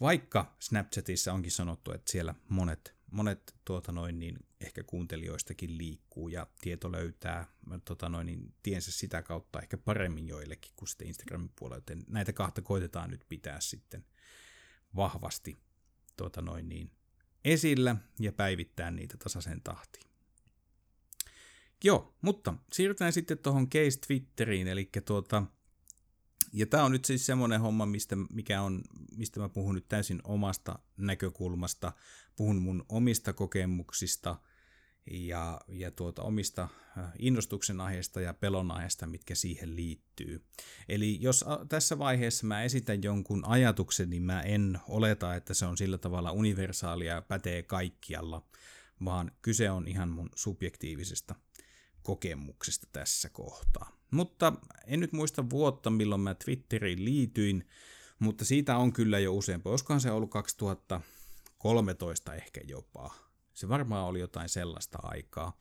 Vaikka 0.00 0.56
Snapchatissa 0.58 1.32
onkin 1.32 1.50
sanottu, 1.50 1.92
että 1.92 2.12
siellä 2.12 2.34
monet, 2.48 2.94
monet 3.10 3.54
tuota 3.64 3.92
noin, 3.92 4.18
niin 4.18 4.36
ehkä 4.60 4.82
kuuntelijoistakin 4.82 5.78
liikkuu 5.78 6.28
ja 6.28 6.46
tieto 6.60 6.92
löytää 6.92 7.46
tuota 7.84 8.08
noin, 8.08 8.26
niin 8.26 8.54
tiensä 8.62 8.92
sitä 8.92 9.22
kautta 9.22 9.60
ehkä 9.60 9.76
paremmin 9.76 10.28
joillekin 10.28 10.72
kuin 10.76 10.88
sitten 10.88 11.08
Instagramin 11.08 11.52
puolella, 11.58 11.76
joten 11.76 12.04
näitä 12.08 12.32
kahta 12.32 12.62
koitetaan 12.62 13.10
nyt 13.10 13.24
pitää 13.28 13.60
sitten 13.60 14.04
vahvasti 14.96 15.58
tuota 16.16 16.42
noin, 16.42 16.68
niin 16.68 16.90
esillä 17.44 17.96
ja 18.20 18.32
päivittää 18.32 18.90
niitä 18.90 19.16
tasaisen 19.16 19.60
tahtiin. 19.64 20.06
Joo, 21.84 22.14
mutta 22.22 22.54
siirrytään 22.72 23.12
sitten 23.12 23.38
tuohon 23.38 23.70
case 23.70 23.98
Twitteriin, 24.06 24.68
eli 24.68 24.90
tuota, 25.04 25.42
ja 26.52 26.66
tämä 26.66 26.84
on 26.84 26.92
nyt 26.92 27.04
siis 27.04 27.26
semmoinen 27.26 27.60
homma, 27.60 27.86
mistä, 27.86 28.16
mikä 28.32 28.62
on, 28.62 28.82
mistä 29.16 29.40
mä 29.40 29.48
puhun 29.48 29.74
nyt 29.74 29.88
täysin 29.88 30.20
omasta 30.24 30.78
näkökulmasta, 30.96 31.92
puhun 32.36 32.62
mun 32.62 32.84
omista 32.88 33.32
kokemuksista 33.32 34.36
ja, 35.10 35.60
ja 35.68 35.90
tuota, 35.90 36.22
omista 36.22 36.68
äh, 36.98 37.04
innostuksen 37.18 37.80
aiheista 37.80 38.20
ja 38.20 38.34
pelon 38.34 38.70
aiheista, 38.70 39.06
mitkä 39.06 39.34
siihen 39.34 39.76
liittyy. 39.76 40.44
Eli 40.88 41.18
jos 41.20 41.44
tässä 41.68 41.98
vaiheessa 41.98 42.46
mä 42.46 42.62
esitän 42.62 43.02
jonkun 43.02 43.44
ajatuksen, 43.44 44.10
niin 44.10 44.22
mä 44.22 44.40
en 44.40 44.78
oleta, 44.88 45.34
että 45.34 45.54
se 45.54 45.66
on 45.66 45.76
sillä 45.76 45.98
tavalla 45.98 46.32
universaalia 46.32 47.14
ja 47.14 47.22
pätee 47.22 47.62
kaikkialla, 47.62 48.46
vaan 49.04 49.32
kyse 49.42 49.70
on 49.70 49.88
ihan 49.88 50.08
mun 50.08 50.28
subjektiivisesta 50.34 51.34
kokemuksesta 52.02 52.86
tässä 52.92 53.28
kohtaa. 53.28 53.96
Mutta 54.10 54.52
en 54.86 55.00
nyt 55.00 55.12
muista 55.12 55.50
vuotta, 55.50 55.90
milloin 55.90 56.20
mä 56.20 56.34
Twitteriin 56.34 57.04
liityin, 57.04 57.68
mutta 58.18 58.44
siitä 58.44 58.76
on 58.76 58.92
kyllä 58.92 59.18
jo 59.18 59.34
useampi. 59.34 59.68
Olisikohan 59.68 60.00
se 60.00 60.10
ollut 60.10 60.30
2013 60.30 62.34
ehkä 62.34 62.60
jopa. 62.64 63.31
Se 63.62 63.68
varmaan 63.68 64.06
oli 64.06 64.20
jotain 64.20 64.48
sellaista 64.48 64.98
aikaa. 65.02 65.56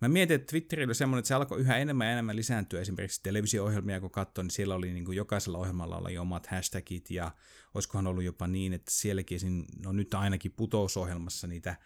Mä 0.00 0.08
mietin, 0.08 0.34
että 0.34 0.50
Twitter 0.50 0.80
oli 0.80 0.94
semmoinen, 0.94 1.18
että 1.18 1.28
se 1.28 1.34
alkoi 1.34 1.60
yhä 1.60 1.76
enemmän 1.76 2.06
ja 2.06 2.12
enemmän 2.12 2.36
lisääntyä. 2.36 2.80
Esimerkiksi 2.80 3.22
televisio-ohjelmia, 3.22 4.00
kun 4.00 4.10
katsoin, 4.10 4.44
niin 4.44 4.50
siellä 4.52 4.74
oli 4.74 4.92
niin 4.92 5.04
kuin 5.04 5.16
jokaisella 5.16 5.58
ohjelmalla 5.58 5.96
oli 5.96 6.18
omat 6.18 6.46
hashtagit, 6.46 7.10
ja 7.10 7.30
olisikohan 7.74 8.06
ollut 8.06 8.24
jopa 8.24 8.46
niin, 8.46 8.72
että 8.72 8.90
sielläkin, 8.90 9.66
no 9.84 9.92
nyt 9.92 10.14
ainakin 10.14 10.52
putousohjelmassa 10.52 11.46
niitä, 11.46 11.76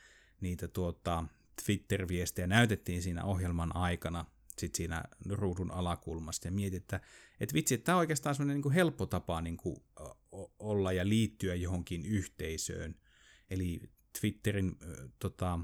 niitä 0.40 0.68
tuota, 0.68 1.24
Twitter-viestejä 1.64 2.46
näytettiin 2.46 3.02
siinä 3.02 3.24
ohjelman 3.24 3.76
aikana, 3.76 4.24
sit 4.58 4.74
siinä 4.74 5.04
ruudun 5.28 5.70
alakulmasta 5.70 6.48
ja 6.48 6.52
mietin, 6.52 6.76
että, 6.76 7.00
että 7.40 7.54
vitsi, 7.54 7.74
että 7.74 7.84
tämä 7.84 7.96
on 7.96 8.00
oikeastaan 8.00 8.34
semmoinen 8.34 8.60
niin 8.60 8.72
helppo 8.72 9.06
tapa 9.06 9.40
niin 9.40 9.56
kuin, 9.56 9.76
olla 10.58 10.92
ja 10.92 11.08
liittyä 11.08 11.54
johonkin 11.54 12.06
yhteisöön. 12.06 12.94
Eli 13.50 13.80
Twitterin 14.20 14.78
tota, 15.18 15.58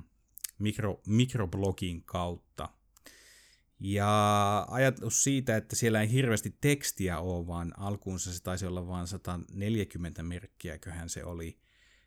mikro, 0.58 1.00
mikroblogin 1.06 2.04
kautta. 2.04 2.68
Ja 3.80 4.66
ajatus 4.70 5.24
siitä, 5.24 5.56
että 5.56 5.76
siellä 5.76 6.00
ei 6.00 6.10
hirveästi 6.10 6.56
tekstiä 6.60 7.18
ole, 7.18 7.46
vaan 7.46 7.72
alkuunsa 7.78 8.32
se 8.32 8.42
taisi 8.42 8.66
olla 8.66 8.86
vain 8.86 9.06
140 9.06 10.22
merkkiä, 10.22 10.78
köhän 10.78 11.08
se 11.08 11.24
oli 11.24 11.58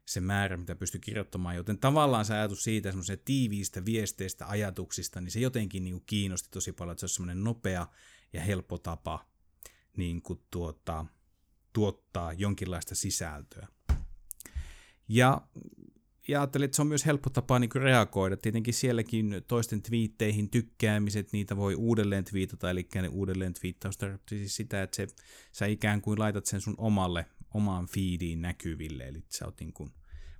se 0.05 0.21
määrä, 0.21 0.57
mitä 0.57 0.75
pystyi 0.75 0.99
kirjoittamaan, 0.99 1.55
joten 1.55 1.77
tavallaan 1.77 2.25
se 2.25 2.33
ajatus 2.33 2.63
siitä 2.63 2.91
semmoisesta 2.91 3.25
tiiviistä 3.25 3.85
viesteistä, 3.85 4.47
ajatuksista, 4.47 5.21
niin 5.21 5.31
se 5.31 5.39
jotenkin 5.39 5.83
niin 5.83 6.03
kiinnosti 6.05 6.49
tosi 6.51 6.71
paljon, 6.71 6.91
että 6.91 6.99
se 6.99 7.03
olisi 7.03 7.15
semmoinen 7.15 7.43
nopea 7.43 7.87
ja 8.33 8.41
helppo 8.41 8.77
tapa 8.77 9.25
niin 9.97 10.21
kuin 10.21 10.41
tuota, 10.51 11.05
tuottaa 11.73 12.33
jonkinlaista 12.33 12.95
sisältöä. 12.95 13.67
Ja 15.07 15.41
ja 16.29 16.41
ajattelin, 16.41 16.65
että 16.65 16.75
se 16.75 16.81
on 16.81 16.87
myös 16.87 17.05
helppo 17.05 17.29
tapa 17.29 17.59
niin 17.59 17.69
reagoida. 17.75 18.37
Tietenkin 18.37 18.73
sielläkin 18.73 19.35
toisten 19.47 19.81
twiitteihin 19.81 20.49
tykkäämiset, 20.49 21.33
niitä 21.33 21.57
voi 21.57 21.75
uudelleen 21.75 22.25
twiitata, 22.25 22.69
eli 22.69 22.87
ne 22.95 23.07
uudelleen 23.07 23.53
twiittaus 23.53 23.97
tarkoittaa 23.97 24.37
siis 24.37 24.55
sitä, 24.55 24.83
että 24.83 24.95
se, 24.95 25.07
sä 25.51 25.65
ikään 25.65 26.01
kuin 26.01 26.19
laitat 26.19 26.45
sen 26.45 26.61
sun 26.61 26.75
omalle, 26.77 27.25
omaan 27.53 27.87
feediin 27.87 28.41
näkyville, 28.41 29.07
eli 29.07 29.23
sä 29.29 29.45
oot 29.45 29.59
niin 29.59 29.73
kuin, 29.73 29.91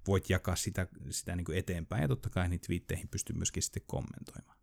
voit 0.08 0.30
jakaa 0.30 0.56
sitä, 0.56 0.88
sitä 1.10 1.36
niin 1.36 1.46
kuin 1.46 1.58
eteenpäin, 1.58 2.02
ja 2.02 2.08
totta 2.08 2.30
kai 2.30 2.50
niitä 2.50 2.66
twiitteihin 2.66 3.08
pystyy 3.08 3.36
myöskin 3.36 3.64
sitten 3.64 3.84
kommentoimaan. 3.86 4.58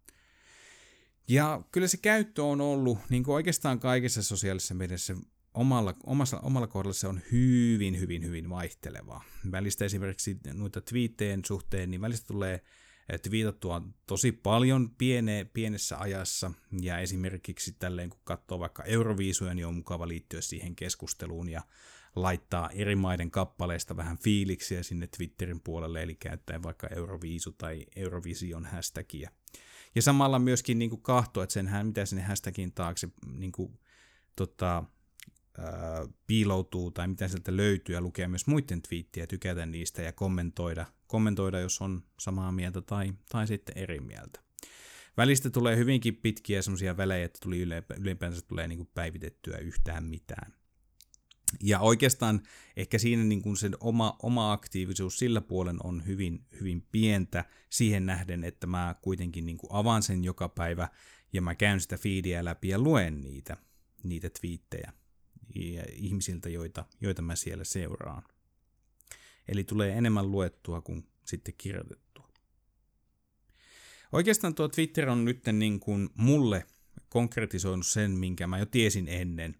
Ja 1.29 1.63
kyllä 1.73 1.89
se 1.89 1.97
käyttö 1.97 2.45
on 2.45 2.61
ollut, 2.61 2.99
niin 3.11 3.25
kuin 3.25 3.35
oikeastaan 3.35 3.81
kaikessa 3.81 4.23
sosiaalisessa 4.23 4.75
mediassa, 4.75 5.15
omalla, 5.57 5.95
omassa, 6.05 6.41
omalla 6.41 6.67
kohdalla 6.67 6.95
se 6.95 7.09
on 7.09 7.21
hyvin, 7.33 8.01
hyvin, 8.01 8.25
hyvin 8.25 8.51
vaihtelevaa. 8.51 9.25
Välistä 9.51 9.85
esimerkiksi 9.85 10.39
noita 10.53 10.81
twiitteen 10.81 11.45
suhteen, 11.45 11.91
niin 11.91 12.01
välistä 12.01 12.27
tulee 12.27 12.61
eh, 13.09 13.21
twiitattua 13.21 13.83
tosi 14.07 14.33
paljon 14.33 14.91
piene, 14.91 15.47
pienessä 15.53 15.99
ajassa, 15.99 16.53
ja 16.81 16.99
esimerkiksi 16.99 17.77
tälleen 17.79 18.11
kun 18.11 18.21
katsoo 18.25 18.59
vaikka 18.59 18.85
Euroviisuja, 18.85 19.55
niin 19.55 19.67
on 19.67 19.75
mukava 19.75 20.09
liittyä 20.09 20.41
siihen 20.41 20.77
keskusteluun 20.77 21.49
ja 21.49 21.63
laittaa 22.17 22.71
eri 22.71 22.97
maiden 22.97 23.31
kappaleista 23.31 23.97
vähän 23.97 24.19
fiiliksiä 24.19 24.83
sinne 24.83 25.07
Twitterin 25.07 25.61
puolelle, 25.61 26.03
eli 26.03 26.15
käyttää 26.15 26.63
vaikka 26.63 26.89
Euroviisu 26.89 27.53
tai 27.53 27.87
Eurovision 27.97 28.65
hashtagia. 28.65 29.31
Ja 29.95 30.03
samalla 30.03 30.39
myöskin 30.39 30.79
niin 30.79 31.03
kahtoa, 31.03 31.45
että 31.45 31.53
senhän, 31.55 31.87
mitä 31.87 32.07
sinne 32.07 32.23
hashtagin 32.23 32.73
taakse 32.73 33.09
niin 33.37 33.53
kuin, 33.53 33.79
tota, 34.37 34.85
piiloutuu 36.27 36.91
tai 36.91 37.09
mitä 37.09 37.29
sieltä 37.29 37.57
löytyy 37.57 37.95
ja 37.95 38.01
lukea 38.01 38.29
myös 38.29 38.47
muiden 38.47 38.83
twiittejä, 38.83 39.27
tykätä 39.27 39.67
niistä 39.67 40.03
ja 40.03 40.13
kommentoida, 40.13 40.87
kommentoida 41.07 41.61
jos 41.61 41.81
on 41.81 42.03
samaa 42.21 42.53
mieltä 42.53 42.81
tai, 42.81 43.13
tai 43.29 43.47
sitten 43.47 43.79
eri 43.79 44.01
mieltä. 44.01 44.41
Välistä 45.17 45.51
tulee 45.51 45.77
hyvinkin 45.77 46.17
pitkiä 46.17 46.63
semmoisia 46.63 46.97
välejä, 46.97 47.25
että 47.25 47.39
tuli 47.43 47.67
ylipäänsä 47.99 48.43
tulee 48.49 48.69
niin 48.69 48.79
kuin 48.79 48.91
päivitettyä 48.95 49.59
yhtään 49.59 50.05
mitään. 50.05 50.55
Ja 51.63 51.81
oikeastaan 51.81 52.43
ehkä 52.77 52.99
siinä 52.99 53.25
niin 53.25 53.43
kuin 53.43 53.57
sen 53.57 53.77
oma, 53.81 54.17
oma 54.23 54.53
aktiivisuus 54.53 55.19
sillä 55.19 55.41
puolen 55.41 55.77
on 55.85 56.07
hyvin, 56.07 56.45
hyvin 56.61 56.87
pientä 56.93 57.45
siihen 57.71 58.07
nähden, 58.07 58.45
että 58.45 58.67
mä 58.67 58.95
kuitenkin 59.03 59.47
niin 59.47 59.59
kuin 59.59 59.71
avaan 59.73 60.03
sen 60.03 60.25
joka 60.25 60.49
päivä 60.49 60.89
ja 61.33 61.43
mä 61.43 61.55
käyn 61.55 61.81
sitä 61.81 61.99
feedia 61.99 62.45
läpi 62.45 62.69
ja 62.69 62.79
luen 62.79 63.21
niitä, 63.21 63.57
niitä 64.03 64.31
twiittejä 64.41 64.93
ihmisiltä, 65.93 66.49
joita, 66.49 66.85
joita 67.01 67.23
mä 67.23 67.37
siellä 67.37 67.65
seuraan. 67.65 68.23
Eli 69.49 69.65
tulee 69.65 69.93
enemmän 69.93 70.31
luettua 70.31 70.81
kuin 70.81 71.09
sitten 71.25 71.55
kirjoitettua. 71.59 72.29
Oikeastaan 74.13 74.55
tuo 74.55 74.69
Twitter 74.69 75.09
on 75.09 75.25
nyt 75.25 75.47
niin 75.53 75.81
kuin 75.81 76.09
mulle 76.15 76.67
konkretisoinut 77.09 77.87
sen, 77.87 78.11
minkä 78.11 78.47
mä 78.47 78.59
jo 78.59 78.67
tiesin 78.67 79.09
ennen. 79.09 79.55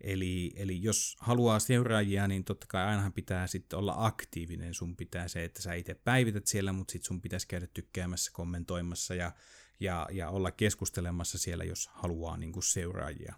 Eli, 0.00 0.52
eli 0.56 0.82
jos 0.82 1.16
haluaa 1.20 1.58
seuraajia, 1.58 2.28
niin 2.28 2.44
totta 2.44 2.66
kai 2.68 2.84
ainahan 2.84 3.12
pitää 3.12 3.46
sitten 3.46 3.78
olla 3.78 3.94
aktiivinen. 3.98 4.74
Sun 4.74 4.96
pitää 4.96 5.28
se, 5.28 5.44
että 5.44 5.62
sä 5.62 5.74
itse 5.74 5.94
päivität 5.94 6.46
siellä, 6.46 6.72
mutta 6.72 6.92
sitten 6.92 7.06
sun 7.06 7.20
pitäisi 7.20 7.48
käydä 7.48 7.66
tykkäämässä, 7.66 8.30
kommentoimassa 8.34 9.14
ja, 9.14 9.32
ja, 9.80 10.08
ja 10.12 10.30
olla 10.30 10.50
keskustelemassa 10.50 11.38
siellä, 11.38 11.64
jos 11.64 11.90
haluaa 11.92 12.36
niin 12.36 12.52
kuin 12.52 12.62
seuraajia. 12.62 13.34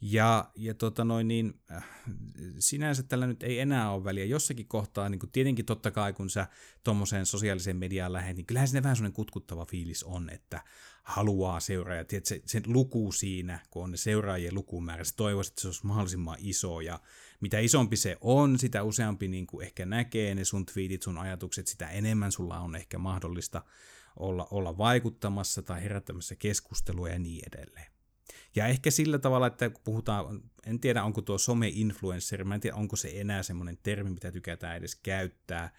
Ja, 0.00 0.50
ja 0.56 0.74
tota 0.74 1.04
noin, 1.04 1.28
niin, 1.28 1.60
äh, 1.72 1.84
sinänsä 2.58 3.02
tällä 3.02 3.26
nyt 3.26 3.42
ei 3.42 3.58
enää 3.58 3.90
ole 3.90 4.04
väliä. 4.04 4.24
Jossakin 4.24 4.68
kohtaa, 4.68 5.08
niin 5.08 5.18
kuin 5.18 5.30
tietenkin 5.30 5.64
totta 5.64 5.90
kai 5.90 6.12
kun 6.12 6.30
sä 6.30 6.46
tuommoiseen 6.84 7.26
sosiaaliseen 7.26 7.76
mediaan 7.76 8.12
lähdet, 8.12 8.36
niin 8.36 8.46
kyllähän 8.46 8.68
sinne 8.68 8.82
vähän 8.82 8.96
sellainen 8.96 9.14
kutkuttava 9.14 9.66
fiilis 9.66 10.04
on, 10.04 10.30
että 10.30 10.62
haluaa 11.02 11.60
seuraajia. 11.60 12.04
Tiedät, 12.04 12.26
se, 12.26 12.42
se 12.46 12.62
luku 12.66 13.12
siinä, 13.12 13.58
kun 13.70 13.84
on 13.84 13.90
ne 13.90 13.96
seuraajien 13.96 14.54
lukumäärä, 14.54 15.04
se 15.04 15.14
toivoisi, 15.16 15.50
että 15.50 15.60
se 15.60 15.68
olisi 15.68 15.86
mahdollisimman 15.86 16.36
iso. 16.38 16.80
Ja 16.80 17.00
mitä 17.40 17.58
isompi 17.58 17.96
se 17.96 18.16
on, 18.20 18.58
sitä 18.58 18.82
useampi 18.82 19.28
niin 19.28 19.46
kuin 19.46 19.66
ehkä 19.66 19.86
näkee 19.86 20.34
ne 20.34 20.44
sun 20.44 20.66
tweetit, 20.66 21.02
sun 21.02 21.18
ajatukset, 21.18 21.66
sitä 21.66 21.88
enemmän 21.88 22.32
sulla 22.32 22.58
on 22.58 22.76
ehkä 22.76 22.98
mahdollista 22.98 23.62
olla, 24.16 24.48
olla 24.50 24.78
vaikuttamassa 24.78 25.62
tai 25.62 25.82
herättämässä 25.82 26.36
keskustelua 26.36 27.08
ja 27.08 27.18
niin 27.18 27.42
edelleen. 27.54 27.99
Ja 28.56 28.66
ehkä 28.66 28.90
sillä 28.90 29.18
tavalla, 29.18 29.46
että 29.46 29.70
kun 29.70 29.82
puhutaan, 29.84 30.42
en 30.66 30.80
tiedä 30.80 31.04
onko 31.04 31.22
tuo 31.22 31.38
some-influencer, 31.38 32.44
mä 32.44 32.54
en 32.54 32.60
tiedä 32.60 32.76
onko 32.76 32.96
se 32.96 33.12
enää 33.14 33.42
semmoinen 33.42 33.78
termi, 33.82 34.10
mitä 34.10 34.32
tykätään 34.32 34.76
edes 34.76 34.96
käyttää, 34.96 35.72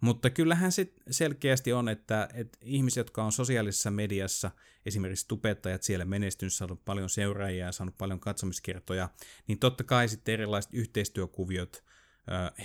mutta 0.00 0.30
kyllähän 0.30 0.72
se 0.72 0.92
selkeästi 1.10 1.72
on, 1.72 1.88
että, 1.88 2.28
että 2.34 2.58
ihmiset, 2.62 2.96
jotka 2.96 3.24
on 3.24 3.32
sosiaalisessa 3.32 3.90
mediassa, 3.90 4.50
esimerkiksi 4.86 5.28
tubettajat 5.28 5.82
siellä 5.82 6.04
menestynyt, 6.04 6.52
saanut 6.52 6.84
paljon 6.84 7.10
seuraajia 7.10 7.66
ja 7.66 7.72
saanut 7.72 7.98
paljon 7.98 8.20
katsomiskertoja, 8.20 9.08
niin 9.46 9.58
totta 9.58 9.84
kai 9.84 10.08
sitten 10.08 10.32
erilaiset 10.32 10.74
yhteistyökuviot 10.74 11.84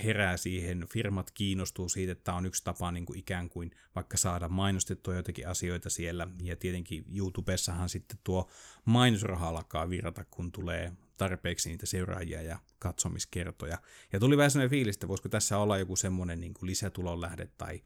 herää 0.04 0.36
siihen, 0.36 0.86
firmat 0.92 1.30
kiinnostuu 1.30 1.88
siitä, 1.88 2.12
että 2.12 2.24
tämä 2.24 2.38
on 2.38 2.46
yksi 2.46 2.64
tapa 2.64 2.92
niin 2.92 3.06
kuin 3.06 3.18
ikään 3.18 3.48
kuin 3.48 3.70
vaikka 3.94 4.16
saada 4.16 4.48
mainostettua 4.48 5.14
jotakin 5.14 5.48
asioita 5.48 5.90
siellä, 5.90 6.28
ja 6.42 6.56
tietenkin 6.56 7.04
YouTubessahan 7.14 7.88
sitten 7.88 8.18
tuo 8.24 8.50
mainosraha 8.84 9.48
alkaa 9.48 9.90
virrata, 9.90 10.24
kun 10.30 10.52
tulee 10.52 10.92
tarpeeksi 11.16 11.68
niitä 11.68 11.86
seuraajia 11.86 12.42
ja 12.42 12.58
katsomiskertoja. 12.78 13.78
Ja 14.12 14.20
tuli 14.20 14.36
vähän 14.36 14.50
sellainen 14.50 14.70
fiilis, 14.70 14.96
että 14.96 15.08
voisiko 15.08 15.28
tässä 15.28 15.58
olla 15.58 15.78
joku 15.78 15.96
semmoinen 15.96 16.40
niin 16.40 16.54
kuin 16.54 16.66
lisätulon 16.66 17.20
lähde 17.20 17.48
tai, 17.58 17.82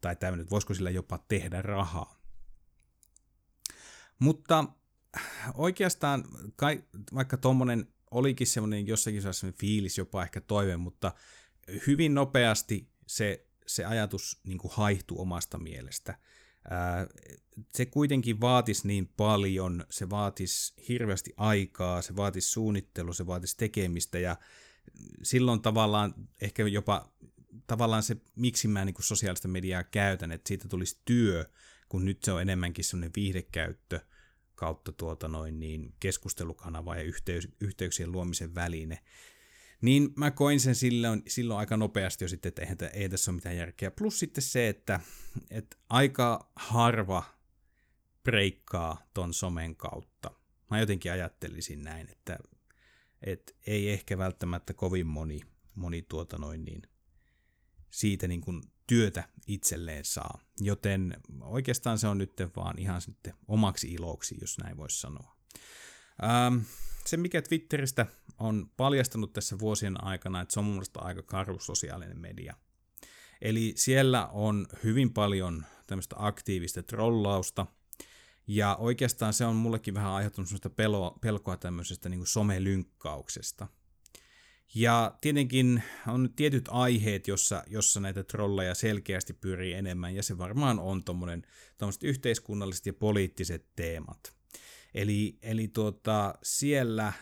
tai 0.00 0.16
tämmöinen, 0.16 0.50
voisiko 0.50 0.74
sillä 0.74 0.90
jopa 0.90 1.18
tehdä 1.28 1.62
rahaa. 1.62 2.20
Mutta 4.18 4.64
oikeastaan 5.54 6.24
kai, 6.56 6.84
vaikka 7.14 7.36
tuommoinen 7.36 7.93
olikin 8.14 8.46
semmoinen 8.46 8.86
jossakin 8.86 9.22
semmoinen 9.22 9.60
fiilis, 9.60 9.98
jopa 9.98 10.22
ehkä 10.22 10.40
toive, 10.40 10.76
mutta 10.76 11.12
hyvin 11.86 12.14
nopeasti 12.14 12.88
se, 13.06 13.46
se 13.66 13.84
ajatus 13.84 14.40
niin 14.44 14.58
kuin 14.58 14.72
haihtui 14.74 15.18
omasta 15.18 15.58
mielestä. 15.58 16.18
Ää, 16.70 17.06
se 17.74 17.86
kuitenkin 17.86 18.40
vaatisi 18.40 18.86
niin 18.86 19.08
paljon, 19.16 19.84
se 19.90 20.10
vaatisi 20.10 20.74
hirveästi 20.88 21.32
aikaa, 21.36 22.02
se 22.02 22.16
vaatisi 22.16 22.48
suunnittelua, 22.48 23.12
se 23.12 23.26
vaatisi 23.26 23.56
tekemistä 23.56 24.18
ja 24.18 24.36
silloin 25.22 25.62
tavallaan 25.62 26.14
ehkä 26.40 26.66
jopa 26.66 27.12
tavallaan 27.66 28.02
se, 28.02 28.16
miksi 28.36 28.68
mä 28.68 28.84
niin 28.84 28.94
kuin 28.94 29.04
sosiaalista 29.04 29.48
mediaa 29.48 29.84
käytän, 29.84 30.32
että 30.32 30.48
siitä 30.48 30.68
tulisi 30.68 31.00
työ, 31.04 31.44
kun 31.88 32.04
nyt 32.04 32.24
se 32.24 32.32
on 32.32 32.42
enemmänkin 32.42 32.84
semmoinen 32.84 33.12
viihdekäyttö– 33.16 34.00
kautta 34.54 34.92
tuota 34.92 35.28
noin 35.28 35.60
niin 35.60 35.94
keskustelukanava 36.00 36.96
ja 36.96 37.02
yhteys, 37.02 37.48
yhteyksien 37.60 38.12
luomisen 38.12 38.54
väline, 38.54 38.98
niin 39.80 40.12
mä 40.16 40.30
koin 40.30 40.60
sen 40.60 40.74
silloin, 40.74 41.22
silloin 41.28 41.58
aika 41.58 41.76
nopeasti 41.76 42.24
jo 42.24 42.28
sitten, 42.28 42.48
että 42.48 42.62
eihän, 42.62 42.78
ei 42.92 43.08
tässä 43.08 43.30
ole 43.30 43.36
mitään 43.36 43.56
järkeä. 43.56 43.90
Plus 43.90 44.18
sitten 44.18 44.42
se, 44.42 44.68
että, 44.68 45.00
että 45.50 45.76
aika 45.88 46.50
harva 46.56 47.22
breikkaa 48.22 49.06
ton 49.14 49.34
somen 49.34 49.76
kautta. 49.76 50.30
Mä 50.70 50.80
jotenkin 50.80 51.12
ajattelisin 51.12 51.82
näin, 51.82 52.10
että, 52.10 52.38
että 53.22 53.52
ei 53.66 53.90
ehkä 53.90 54.18
välttämättä 54.18 54.74
kovin 54.74 55.06
moni, 55.06 55.40
moni 55.74 56.02
tuota 56.02 56.38
noin 56.38 56.64
niin, 56.64 56.82
siitä 57.90 58.28
niin 58.28 58.40
kuin 58.40 58.62
työtä 58.86 59.28
itselleen 59.46 60.04
saa. 60.04 60.40
Joten 60.60 61.16
oikeastaan 61.40 61.98
se 61.98 62.08
on 62.08 62.18
nyt 62.18 62.32
vaan 62.56 62.78
ihan 62.78 63.00
sitten 63.00 63.34
omaksi 63.48 63.92
iloksi, 63.92 64.36
jos 64.40 64.58
näin 64.58 64.76
voisi 64.76 65.00
sanoa. 65.00 65.36
Ähm, 66.24 66.58
se, 67.06 67.16
mikä 67.16 67.42
Twitteristä 67.42 68.06
on 68.38 68.70
paljastanut 68.76 69.32
tässä 69.32 69.58
vuosien 69.58 70.04
aikana, 70.04 70.40
että 70.40 70.52
se 70.52 70.60
on 70.60 70.64
mun 70.64 70.74
mielestä 70.74 71.00
aika 71.00 71.22
karu 71.22 71.58
sosiaalinen 71.58 72.18
media. 72.18 72.54
Eli 73.42 73.72
siellä 73.76 74.26
on 74.26 74.66
hyvin 74.84 75.12
paljon 75.12 75.64
tämmöistä 75.86 76.16
aktiivista 76.18 76.82
trollausta, 76.82 77.66
ja 78.46 78.76
oikeastaan 78.76 79.32
se 79.32 79.44
on 79.44 79.56
mullekin 79.56 79.94
vähän 79.94 80.10
aiheuttanut 80.10 80.48
sellaista 80.48 80.70
pelkoa 81.20 81.56
tämmöisestä 81.56 82.08
niin 82.08 82.26
somelynkkauksesta. 82.26 83.68
Ja 84.74 85.18
tietenkin 85.20 85.82
on 86.08 86.30
tietyt 86.36 86.64
aiheet, 86.70 87.28
jossa, 87.28 87.64
jossa 87.66 88.00
näitä 88.00 88.24
trolleja 88.24 88.74
selkeästi 88.74 89.32
pyörii 89.32 89.72
enemmän, 89.72 90.14
ja 90.14 90.22
se 90.22 90.38
varmaan 90.38 90.78
on 90.78 91.04
tuommoinen 91.04 91.42
yhteiskunnalliset 92.02 92.86
ja 92.86 92.92
poliittiset 92.92 93.66
teemat. 93.76 94.36
Eli, 94.94 95.38
eli 95.42 95.68
tuota, 95.68 96.34
siellä 96.42 97.12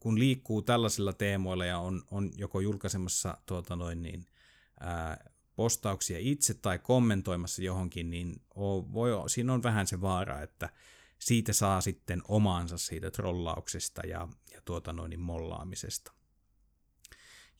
kun 0.00 0.18
liikkuu 0.18 0.62
tällaisilla 0.62 1.12
teemoilla 1.12 1.64
ja 1.64 1.78
on, 1.78 2.02
on 2.10 2.30
joko 2.36 2.60
julkaisemassa 2.60 3.38
tuota 3.46 3.76
noin 3.76 4.02
niin, 4.02 4.26
ää, 4.80 5.30
postauksia 5.56 6.18
itse 6.20 6.54
tai 6.54 6.78
kommentoimassa 6.78 7.62
johonkin, 7.62 8.10
niin 8.10 8.42
voi, 8.92 9.30
siinä 9.30 9.52
on 9.52 9.62
vähän 9.62 9.86
se 9.86 10.00
vaara, 10.00 10.42
että 10.42 10.68
siitä 11.18 11.52
saa 11.52 11.80
sitten 11.80 12.22
omaansa 12.28 12.78
siitä 12.78 13.10
trollauksesta 13.10 14.06
ja, 14.06 14.28
ja 14.52 14.60
tuota 14.64 14.92
noin 14.92 15.10
niin 15.10 15.20
mollaamisesta. 15.20 16.12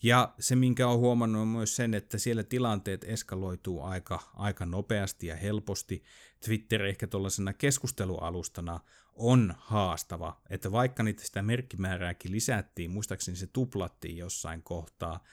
Ja 0.03 0.35
se, 0.39 0.57
minkä 0.57 0.89
on 0.89 0.99
huomannut, 0.99 1.43
on 1.43 1.49
myös 1.49 1.77
sen, 1.77 1.95
että 1.95 2.19
siellä 2.19 2.43
tilanteet 2.43 3.05
eskaloituu 3.05 3.83
aika, 3.83 4.21
aika 4.35 4.67
nopeasti 4.67 5.27
ja 5.27 5.37
helposti. 5.37 6.03
Twitter 6.45 6.85
ehkä 6.85 7.07
tuollaisena 7.07 7.53
keskustelualustana 7.53 8.81
on 9.13 9.55
haastava, 9.59 10.41
että 10.51 10.73
vaikka 10.73 11.03
niitä 11.03 11.25
sitä 11.25 11.43
merkkimäärääkin 11.43 12.33
lisättiin, 12.33 12.91
muistaakseni 12.91 13.37
se 13.37 13.47
tuplattiin 13.47 14.17
jossain 14.17 14.63
kohtaa, 14.63 15.25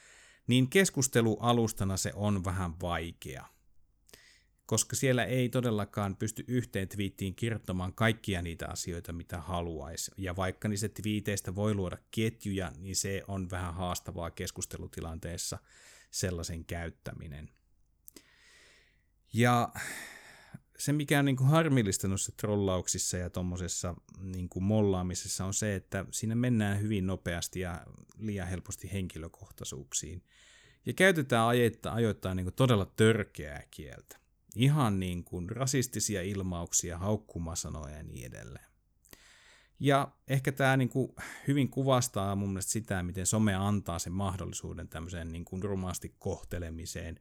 niin 0.46 0.70
keskustelualustana 0.70 1.96
se 1.96 2.12
on 2.14 2.44
vähän 2.44 2.80
vaikea. 2.80 3.46
Koska 4.66 4.96
siellä 4.96 5.24
ei 5.24 5.48
todellakaan 5.48 6.16
pysty 6.16 6.44
yhteen 6.48 6.88
twiittiin 6.88 7.34
kirjoittamaan 7.34 7.94
kaikkia 7.94 8.42
niitä 8.42 8.68
asioita, 8.68 9.12
mitä 9.12 9.40
haluaisi. 9.40 10.10
Ja 10.16 10.36
vaikka 10.36 10.68
niistä 10.68 10.88
twiiteistä 10.88 11.54
voi 11.54 11.74
luoda 11.74 11.98
ketjuja, 12.10 12.72
niin 12.78 12.96
se 12.96 13.22
on 13.28 13.50
vähän 13.50 13.74
haastavaa 13.74 14.30
keskustelutilanteessa 14.30 15.58
sellaisen 16.10 16.64
käyttäminen. 16.64 17.50
Ja 19.32 19.72
se, 20.78 20.92
mikä 20.92 21.18
on 21.18 21.24
niin 21.24 21.36
kuin 21.36 21.48
harmillista 21.48 22.08
noissa 22.08 22.32
trollauksissa 22.36 23.16
ja 23.16 23.30
tuommoisessa 23.30 23.94
niin 24.20 24.48
mollaamisessa 24.60 25.44
on 25.44 25.54
se, 25.54 25.74
että 25.74 26.04
siinä 26.10 26.34
mennään 26.34 26.80
hyvin 26.80 27.06
nopeasti 27.06 27.60
ja 27.60 27.86
liian 28.18 28.48
helposti 28.48 28.92
henkilökohtaisuuksiin. 28.92 30.24
Ja 30.86 30.92
käytetään 30.92 31.48
ajoittain 31.92 32.36
niin 32.36 32.44
kuin 32.44 32.54
todella 32.54 32.86
törkeää 32.86 33.62
kieltä. 33.70 34.21
Ihan 34.56 35.00
niin 35.00 35.24
kuin 35.24 35.50
rasistisia 35.50 36.22
ilmauksia, 36.22 36.98
haukkumasanoja 36.98 37.96
ja 37.96 38.02
niin 38.02 38.26
edelleen. 38.26 38.66
Ja 39.80 40.12
ehkä 40.28 40.52
tämä 40.52 40.76
niin 40.76 40.88
kuin 40.88 41.14
hyvin 41.48 41.68
kuvastaa 41.70 42.36
mun 42.36 42.48
mielestä 42.48 42.72
sitä, 42.72 43.02
miten 43.02 43.26
some 43.26 43.54
antaa 43.54 43.98
sen 43.98 44.12
mahdollisuuden 44.12 44.88
tämmöiseen 44.88 45.32
niin 45.32 45.44
kuin 45.44 45.62
rumaasti 45.62 46.14
kohtelemiseen, 46.18 47.20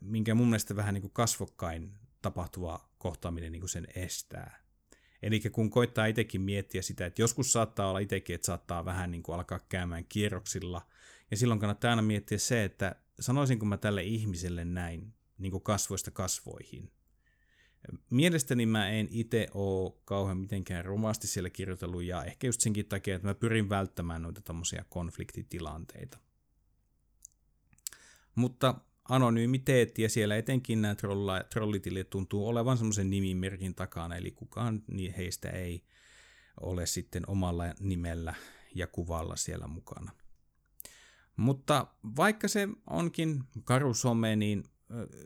minkä 0.00 0.34
mun 0.34 0.46
mielestä 0.48 0.76
vähän 0.76 0.94
niin 0.94 1.02
kuin 1.02 1.12
kasvokkain 1.12 1.92
tapahtuva 2.22 2.90
kohtaaminen 2.98 3.52
niin 3.52 3.60
kuin 3.60 3.70
sen 3.70 3.86
estää. 3.94 4.60
Eli 5.22 5.40
kun 5.40 5.70
koittaa 5.70 6.06
itsekin 6.06 6.40
miettiä 6.40 6.82
sitä, 6.82 7.06
että 7.06 7.22
joskus 7.22 7.52
saattaa 7.52 7.88
olla 7.88 7.98
itsekin, 7.98 8.34
että 8.34 8.46
saattaa 8.46 8.84
vähän 8.84 9.10
niin 9.10 9.22
kuin 9.22 9.36
alkaa 9.36 9.60
käymään 9.68 10.04
kierroksilla, 10.04 10.86
ja 11.30 11.36
silloin 11.36 11.60
kannattaa 11.60 11.90
aina 11.90 12.02
miettiä 12.02 12.38
se, 12.38 12.64
että 12.64 12.96
sanoisinko 13.20 13.66
mä 13.66 13.76
tälle 13.76 14.02
ihmiselle 14.02 14.64
näin 14.64 15.14
niin 15.40 15.50
kuin 15.50 15.62
kasvoista 15.62 16.10
kasvoihin. 16.10 16.90
Mielestäni 18.10 18.66
mä 18.66 18.90
en 18.90 19.08
itse 19.10 19.48
ole 19.54 19.92
kauhean 20.04 20.38
mitenkään 20.38 20.84
rumasti 20.84 21.26
siellä 21.26 21.50
kirjoitellut, 21.50 22.02
ja 22.02 22.24
ehkä 22.24 22.46
just 22.46 22.60
senkin 22.60 22.86
takia, 22.86 23.16
että 23.16 23.28
mä 23.28 23.34
pyrin 23.34 23.68
välttämään 23.68 24.22
noita 24.22 24.40
tämmöisiä 24.40 24.84
konfliktitilanteita. 24.88 26.18
Mutta 28.34 28.74
anonymiteetti 29.08 30.02
ja 30.02 30.08
siellä 30.08 30.36
etenkin 30.36 30.82
nämä 30.82 30.94
trolla, 30.94 31.44
trollitilit 31.50 32.10
tuntuu 32.10 32.48
olevan 32.48 32.78
semmoisen 32.78 33.10
nimimerkin 33.10 33.74
takana, 33.74 34.16
eli 34.16 34.30
kukaan 34.30 34.82
heistä 35.16 35.50
ei 35.50 35.84
ole 36.60 36.86
sitten 36.86 37.30
omalla 37.30 37.64
nimellä 37.80 38.34
ja 38.74 38.86
kuvalla 38.86 39.36
siellä 39.36 39.66
mukana. 39.66 40.12
Mutta 41.36 41.86
vaikka 42.16 42.48
se 42.48 42.68
onkin 42.90 43.44
karusome, 43.64 44.36
niin 44.36 44.64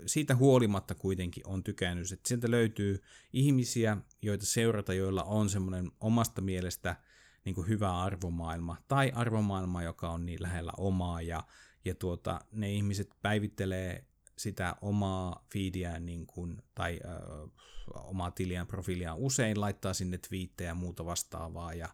siitä 0.07 0.37
huolimatta 0.37 0.94
kuitenkin 0.94 1.46
on 1.46 1.64
tykännyt, 1.64 2.12
että 2.12 2.29
sieltä 2.29 2.50
löytyy 2.50 3.03
ihmisiä, 3.33 3.96
joita 4.22 4.46
seurata, 4.46 4.94
joilla 4.94 5.24
on 5.24 5.50
semmoinen 5.50 5.90
omasta 6.00 6.40
mielestä 6.40 6.96
niin 7.44 7.55
kuin 7.55 7.68
hyvä 7.68 8.00
arvomaailma, 8.00 8.77
tai 8.88 9.12
arvomaailma, 9.14 9.83
joka 9.83 10.09
on 10.09 10.27
niin 10.27 10.42
lähellä 10.42 10.72
omaa, 10.77 11.22
ja 11.22 11.42
ja 11.85 11.94
tuota, 11.94 12.40
ne 12.53 12.72
ihmiset 12.72 13.11
päivittelee 13.22 14.05
sitä 14.38 14.77
omaa 14.81 15.46
feediään 15.53 16.07
niin 16.07 16.27
kuin, 16.27 16.62
tai 16.74 17.00
ö, 17.05 17.48
omaa 17.94 18.31
tiliään, 18.31 18.66
profiiliaan. 18.66 19.18
Usein, 19.18 19.61
laittaa 19.61 19.94
sinne 19.94 20.18
twiittejä 20.18 20.70
ja 20.70 20.74
muuta 20.74 21.05
vastaavaa, 21.05 21.74
ja, 21.74 21.88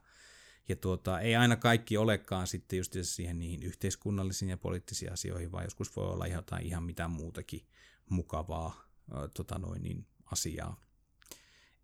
ja 0.71 0.77
tuota, 0.77 1.21
ei 1.21 1.37
aina 1.37 1.57
kaikki 1.57 1.97
olekaan 1.97 2.47
sitten 2.47 2.77
just 2.77 2.97
siihen 3.03 3.39
niihin 3.39 3.63
yhteiskunnallisiin 3.63 4.49
ja 4.49 4.57
poliittisiin 4.57 5.13
asioihin, 5.13 5.53
vaan 5.53 5.65
joskus 5.65 5.97
voi 5.97 6.07
olla 6.07 6.27
jotain 6.27 6.67
ihan 6.67 6.83
mitä 6.83 7.09
muutakin 7.09 7.67
mukavaa 8.09 8.85
ö, 9.13 9.29
tota 9.29 9.59
noin, 9.59 9.83
niin, 9.83 10.07
asiaa. 10.33 10.81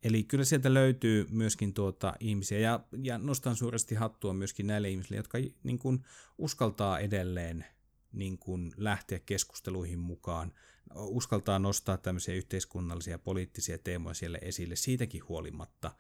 Eli 0.03 0.23
kyllä 0.23 0.45
sieltä 0.45 0.75
löytyy 0.75 1.27
myöskin 1.31 1.75
tuota 1.75 2.15
ihmisiä, 2.21 2.59
ja, 2.59 2.81
ja 3.03 3.19
nostan 3.19 3.57
suuresti 3.57 3.95
hattua 3.95 4.35
myöskin 4.35 4.67
näille 4.67 4.91
ihmisille, 4.91 5.17
jotka 5.17 5.39
niin 5.63 5.79
kuin, 5.79 6.05
uskaltaa 6.39 6.99
edelleen 6.99 7.65
niin 8.13 8.39
kuin 8.39 8.73
lähteä 8.77 9.19
keskusteluihin 9.19 9.99
mukaan, 9.99 10.53
uskaltaa 10.95 11.59
nostaa 11.59 11.97
tämmöisiä 11.97 12.35
yhteiskunnallisia 12.35 13.15
ja 13.15 13.19
poliittisia 13.19 13.79
teemoja 13.79 14.15
siellä 14.15 14.39
esille 14.43 14.77
siitäkin 14.77 15.29
huolimatta, 15.29 15.93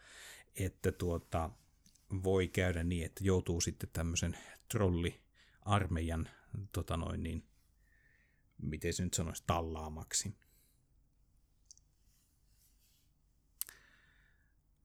että 0.56 0.92
tuota, 0.92 1.50
voi 2.24 2.48
käydä 2.48 2.84
niin, 2.84 3.06
että 3.06 3.24
joutuu 3.24 3.60
sitten 3.60 3.90
tämmöisen 3.92 4.38
trolliarmeijan, 4.70 6.28
tota 6.72 6.96
noin 6.96 7.22
niin, 7.22 7.44
miten 8.62 8.92
se 8.92 9.04
nyt 9.04 9.14
sanoisi, 9.14 9.44
tallaamaksi. 9.46 10.36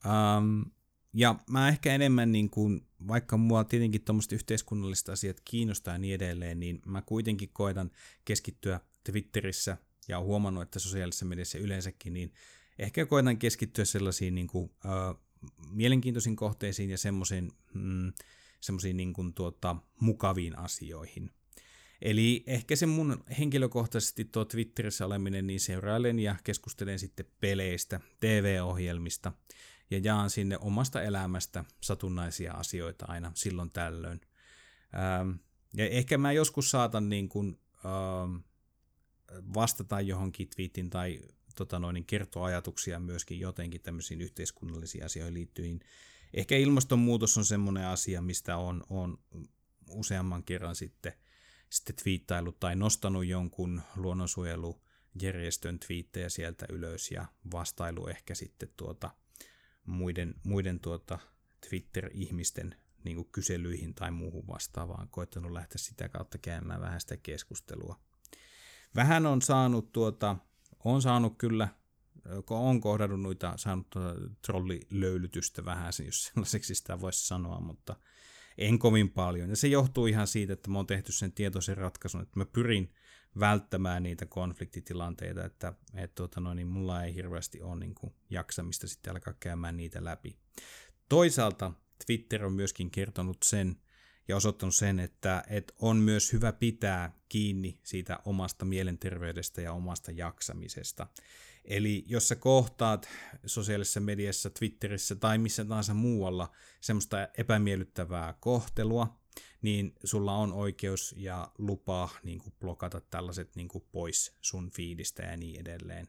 Um, 0.06 0.72
ja 1.14 1.36
mä 1.50 1.70
ehkä 1.70 1.94
enemmän 1.94 2.32
niin 2.32 2.50
kuin 2.50 2.88
vaikka 3.08 3.38
mua 3.38 3.64
tietenkin 3.64 4.02
tuommoiset 4.02 4.32
yhteiskunnalliset 4.32 5.10
asiat 5.10 5.42
kiinnostaa 5.46 5.94
ja 5.94 5.98
niin 5.98 6.16
edelleen, 6.16 6.60
niin 6.60 6.82
mä 6.86 7.02
kuitenkin 7.02 7.50
koitan 7.54 7.92
keskittyä 8.26 8.80
Twitterissä 9.04 9.78
ja 10.08 10.18
olen 10.18 10.28
huomannut, 10.28 10.64
että 10.64 10.80
sosiaalisessa 10.80 11.26
mediassa 11.26 11.58
yleensäkin, 11.58 12.14
niin 12.14 12.34
ehkä 12.80 13.06
koitan 13.06 13.38
keskittyä 13.38 13.86
sellaisiin 13.86 14.36
niin 14.36 14.48
kuin, 14.48 14.72
äh, 14.86 15.16
mielenkiintoisiin 15.70 16.36
kohteisiin 16.36 16.90
ja 16.90 16.98
semmoisiin 16.98 17.52
mm, 17.74 18.14
semmoisiin 18.62 18.98
niin 18.98 19.14
kuin, 19.14 19.34
tuota, 19.34 19.76
mukaviin 20.00 20.58
asioihin. 20.58 21.32
Eli 22.02 22.44
ehkä 22.48 22.76
se 22.76 22.86
mun 22.86 23.24
henkilökohtaisesti 23.40 24.26
tuo 24.26 24.46
Twitterissä 24.46 25.06
oleminen, 25.06 25.48
niin 25.48 25.60
seurailen 25.60 26.20
ja 26.20 26.36
keskustelen 26.44 27.00
sitten 27.00 27.26
peleistä, 27.40 28.00
TV-ohjelmista, 28.20 29.32
ja 29.92 30.00
jaan 30.04 30.30
sinne 30.30 30.58
omasta 30.58 31.02
elämästä 31.02 31.64
satunnaisia 31.82 32.54
asioita 32.54 33.06
aina 33.08 33.32
silloin 33.36 33.72
tällöin. 33.72 34.22
Ähm, 34.96 35.32
ja 35.74 35.90
ehkä 35.90 36.18
mä 36.18 36.32
joskus 36.32 36.72
saatan 36.72 37.10
niin 37.10 37.30
kuin, 37.30 37.60
ähm, 37.86 38.36
vastata 39.54 40.02
johonkin 40.02 40.50
twiitin 40.50 40.90
tai 40.90 41.22
tota 41.56 41.80
noin, 41.80 41.94
niin 41.94 42.06
ajatuksia 42.44 43.00
myöskin 43.00 43.40
jotenkin 43.40 43.82
tämmöisiin 43.82 44.22
yhteiskunnallisiin 44.22 45.06
asioihin 45.06 45.34
liittyen. 45.34 45.80
Ehkä 46.34 46.58
ilmastonmuutos 46.58 47.38
on 47.38 47.46
semmoinen 47.46 47.86
asia, 47.86 48.22
mistä 48.22 48.58
on, 48.58 48.84
on 48.90 49.18
useamman 49.90 50.44
kerran 50.44 50.76
sitten, 50.76 51.14
sitten 51.70 51.96
twiittailut 51.96 52.60
tai 52.60 52.76
nostanut 52.76 53.26
jonkun 53.26 53.82
luonnonsuojelujärjestön 53.96 55.80
twiittejä 55.80 56.30
sieltä 56.30 56.66
ylös 56.70 57.12
ja 57.12 57.26
vastailu 57.52 58.08
ehkä 58.08 58.36
sitten 58.36 58.70
tuota, 58.78 59.12
muiden, 59.86 60.36
muiden 60.44 60.80
tuota 60.80 61.20
Twitter-ihmisten 61.70 62.76
niin 63.04 63.26
kyselyihin 63.32 63.94
tai 63.94 64.12
muuhun 64.12 64.48
vastaavaan, 64.48 65.08
koittanut 65.10 65.52
lähteä 65.52 65.78
sitä 65.78 66.10
kautta 66.10 66.38
käymään 66.38 66.82
vähän 66.82 67.02
sitä 67.02 67.18
keskustelua. 67.18 68.00
Vähän 68.96 69.26
on 69.26 69.42
saanut 69.42 69.92
tuota, 69.92 70.38
on 70.86 71.02
saanut 71.02 71.38
kyllä, 71.38 71.68
on 72.50 72.82
kohdannut 72.82 73.22
noita, 73.22 73.54
saanut 73.58 73.90
tuota 73.90 74.16
trollilöylytystä 74.42 75.66
vähän, 75.66 75.94
jos 76.06 76.24
sellaiseksi 76.24 76.76
sitä 76.76 77.02
voisi 77.02 77.28
sanoa, 77.28 77.60
mutta 77.60 77.96
En 78.58 78.80
kovin 78.80 79.12
paljon. 79.12 79.50
Ja 79.50 79.56
se 79.56 79.68
johtuu 79.68 80.06
ihan 80.06 80.28
siitä, 80.28 80.54
että 80.54 80.70
mä 80.70 80.78
oon 80.78 80.88
tehty 80.88 81.12
sen 81.12 81.32
tietoisen 81.32 81.78
ratkaisun, 81.78 82.22
että 82.22 82.40
mä 82.40 82.46
pyrin 82.46 82.94
välttämään 83.40 84.04
niitä 84.04 84.26
konfliktitilanteita, 84.26 85.46
että 85.46 85.74
et, 85.94 86.16
tuota, 86.16 86.40
no, 86.40 86.54
niin 86.54 86.68
mulla 86.68 87.04
ei 87.04 87.16
hirveästi 87.16 87.62
ole 87.62 87.80
niin 87.80 87.96
kuin, 87.96 88.14
jaksamista 88.30 88.88
sitten 88.88 89.14
alkaa 89.14 89.34
käymään 89.40 89.78
niitä 89.78 90.04
läpi. 90.04 90.38
Toisaalta 91.10 91.72
Twitter 92.06 92.46
on 92.46 92.54
myöskin 92.54 92.92
kertonut 92.92 93.38
sen 93.44 93.82
ja 94.28 94.36
osoittanut 94.36 94.76
sen, 94.76 95.00
että, 95.00 95.44
että 95.50 95.74
on 95.80 95.98
myös 95.98 96.34
hyvä 96.34 96.52
pitää 96.52 97.16
kiinni 97.30 97.80
siitä 97.84 98.20
omasta 98.26 98.66
mielenterveydestä 98.66 99.62
ja 99.62 99.74
omasta 99.74 100.12
jaksamisesta. 100.12 101.08
Eli 101.66 102.04
jos 102.08 102.28
sä 102.28 102.36
kohtaat 102.36 103.10
sosiaalisessa 103.46 104.00
mediassa, 104.00 104.50
Twitterissä 104.50 105.16
tai 105.16 105.38
missä 105.38 105.66
tahansa 105.66 105.94
muualla 105.94 106.52
semmoista 106.82 107.28
epämiellyttävää 107.38 108.34
kohtelua, 108.40 109.20
niin 109.62 109.96
sulla 110.04 110.36
on 110.36 110.54
oikeus 110.54 111.16
ja 111.18 111.52
lupa 111.58 112.10
niin 112.24 112.40
kuin 112.40 112.54
blokata 112.60 113.02
tällaiset 113.02 113.56
niin 113.56 113.68
kuin 113.68 113.84
pois 113.92 114.38
sun 114.42 114.72
fiidistä 114.72 115.24
ja 115.24 115.38
niin 115.38 115.62
edelleen. 115.62 116.08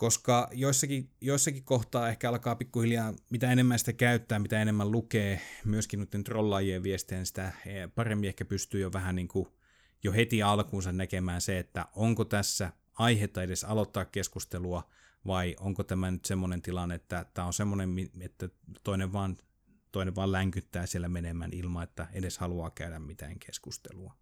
Koska 0.00 0.48
joissakin, 0.52 1.10
joissakin 1.20 1.64
kohtaa 1.64 2.08
ehkä 2.08 2.28
alkaa 2.28 2.56
pikkuhiljaa, 2.56 3.14
mitä 3.30 3.52
enemmän 3.52 3.78
sitä 3.78 3.92
käyttää, 3.92 4.38
mitä 4.38 4.62
enemmän 4.62 4.92
lukee, 4.92 5.40
myöskin 5.64 6.00
noiden 6.00 6.24
trollaajien 6.24 6.82
viestejä, 6.82 7.24
sitä 7.24 7.52
paremmin 7.94 8.28
ehkä 8.28 8.44
pystyy 8.44 8.80
jo 8.80 8.92
vähän 8.92 9.14
niin 9.16 9.28
kuin 9.28 9.48
jo 10.02 10.12
heti 10.12 10.42
alkuunsa 10.42 10.92
näkemään 10.92 11.40
se, 11.40 11.58
että 11.58 11.86
onko 11.96 12.24
tässä 12.24 12.72
aihetta 12.94 13.42
edes 13.42 13.64
aloittaa 13.64 14.04
keskustelua, 14.04 14.90
vai 15.26 15.56
onko 15.60 15.84
tämä 15.84 16.10
nyt 16.10 16.24
semmoinen 16.24 16.62
tilanne, 16.62 16.94
että 16.94 17.26
tämä 17.34 17.46
on 17.46 17.52
semmoinen, 17.52 18.10
että 18.20 18.48
toinen 18.84 19.12
vaan, 19.12 19.36
toinen 19.92 20.14
vaan 20.16 20.32
länkyttää 20.32 20.86
siellä 20.86 21.08
menemään 21.08 21.50
ilman, 21.52 21.82
että 21.82 22.06
edes 22.12 22.38
haluaa 22.38 22.70
käydä 22.70 22.98
mitään 22.98 23.38
keskustelua. 23.38 24.14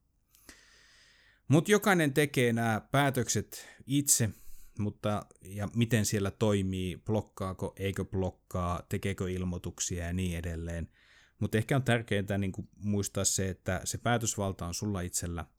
Mutta 1.48 1.70
jokainen 1.70 2.12
tekee 2.12 2.52
nämä 2.52 2.80
päätökset 2.90 3.68
itse, 3.86 4.30
mutta 4.78 5.26
ja 5.42 5.68
miten 5.74 6.06
siellä 6.06 6.30
toimii, 6.30 6.96
blokkaako, 6.96 7.72
eikö 7.76 8.04
blokkaa, 8.04 8.82
tekeekö 8.88 9.30
ilmoituksia 9.30 10.06
ja 10.06 10.12
niin 10.12 10.38
edelleen. 10.38 10.88
Mutta 11.38 11.58
ehkä 11.58 11.76
on 11.76 11.82
tärkeää 11.82 12.38
niin 12.38 12.52
muistaa 12.76 13.24
se, 13.24 13.48
että 13.48 13.80
se 13.84 13.98
päätösvalta 13.98 14.66
on 14.66 14.74
sulla 14.74 15.00
itsellä– 15.00 15.44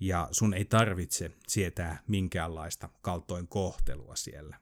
ja 0.00 0.28
sun 0.32 0.54
ei 0.54 0.64
tarvitse 0.64 1.30
sietää 1.48 2.02
minkäänlaista 2.08 2.88
kaltoin 3.02 3.48
kohtelua 3.48 4.16
siellä. 4.16 4.60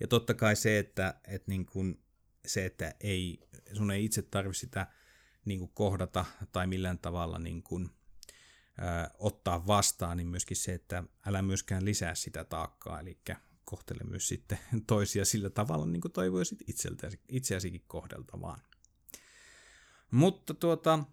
Ja 0.00 0.08
totta 0.08 0.34
kai 0.34 0.56
se, 0.56 0.78
että, 0.78 1.14
että 1.28 1.50
niin 1.50 1.66
kun, 1.66 2.02
se, 2.46 2.66
että 2.66 2.94
ei, 3.00 3.48
sun 3.72 3.90
ei 3.90 4.04
itse 4.04 4.22
tarvitse 4.22 4.60
sitä 4.60 4.86
niin 5.44 5.58
kuin 5.58 5.70
kohdata 5.74 6.24
tai 6.52 6.66
millään 6.66 6.98
tavalla 6.98 7.38
niin 7.38 7.62
kuin, 7.62 7.90
ottaa 9.18 9.66
vastaan, 9.66 10.16
niin 10.16 10.28
myöskin 10.28 10.56
se, 10.56 10.74
että 10.74 11.04
älä 11.26 11.42
myöskään 11.42 11.84
lisää 11.84 12.14
sitä 12.14 12.44
taakkaa, 12.44 13.00
eli 13.00 13.18
kohtele 13.64 14.00
myös 14.04 14.28
sitten 14.28 14.58
toisia 14.86 15.24
sillä 15.24 15.50
tavalla, 15.50 15.86
niin 15.86 16.00
kuin 16.00 16.12
toivoisit 16.12 16.58
itseäsikin 17.28 17.84
kohdeltavaan. 17.86 18.60
Mutta 20.10 20.54
tuota, 20.54 21.04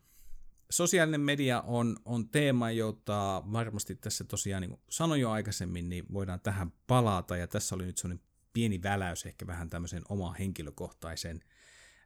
sosiaalinen 0.70 1.22
media 1.22 1.62
on, 1.62 1.98
on 2.06 2.30
teema, 2.30 2.72
jota 2.72 3.44
varmasti 3.52 3.96
tässä 3.96 4.24
tosiaan, 4.24 4.62
niin 4.62 4.70
kuin 4.70 4.82
sanoin 4.90 5.22
jo 5.22 5.32
aikaisemmin, 5.32 5.90
niin 5.90 6.06
voidaan 6.14 6.40
tähän 6.40 6.72
palata, 6.88 7.38
ja 7.38 7.48
tässä 7.48 7.76
oli 7.76 7.86
nyt 7.86 7.98
sellainen 7.98 8.26
pieni 8.54 8.84
väläys 8.84 9.26
ehkä 9.26 9.48
vähän 9.48 9.70
tämmöisen 9.70 10.04
oma 10.10 10.34
henkilökohtaisen 10.34 11.44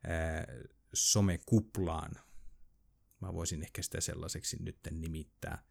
ää, 0.04 0.46
somekuplaan. 0.94 2.12
Mä 3.24 3.34
voisin 3.34 3.64
ehkä 3.64 3.82
sitä 3.82 4.02
sellaiseksi 4.02 4.58
nyt 4.60 4.78
nimittää. 4.92 5.64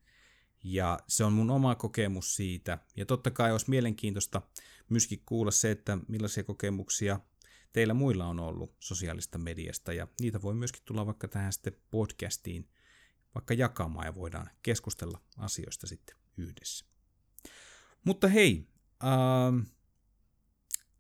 Ja 0.65 0.99
se 1.09 1.25
on 1.25 1.33
mun 1.33 1.51
oma 1.51 1.75
kokemus 1.75 2.37
siitä. 2.37 2.79
Ja 2.97 3.07
totta 3.07 3.31
kai 3.31 3.53
olisi 3.53 3.71
mielenkiintoista 3.71 4.43
myöskin 4.88 5.23
kuulla 5.27 5.51
se, 5.51 5.71
että 5.71 5.99
millaisia 6.09 6.45
kokemuksia 6.45 7.21
teillä 7.73 7.95
muilla 7.95 8.27
on 8.27 8.41
ollut 8.41 8.77
sosiaalista 8.81 9.38
mediasta. 9.38 9.93
Ja 9.93 10.09
niitä 10.21 10.43
voi 10.43 10.55
myöskin 10.55 10.83
tulla 10.85 11.07
vaikka 11.07 11.29
tähän 11.29 11.53
sitten 11.53 11.77
podcastiin 11.91 12.69
vaikka 13.35 13.55
jakamaan 13.55 14.07
ja 14.07 14.15
voidaan 14.15 14.51
keskustella 14.62 15.21
asioista 15.38 15.87
sitten 15.87 16.17
yhdessä. 16.37 16.87
Mutta 18.05 18.29
hei, 18.29 18.69
äh, 19.05 19.67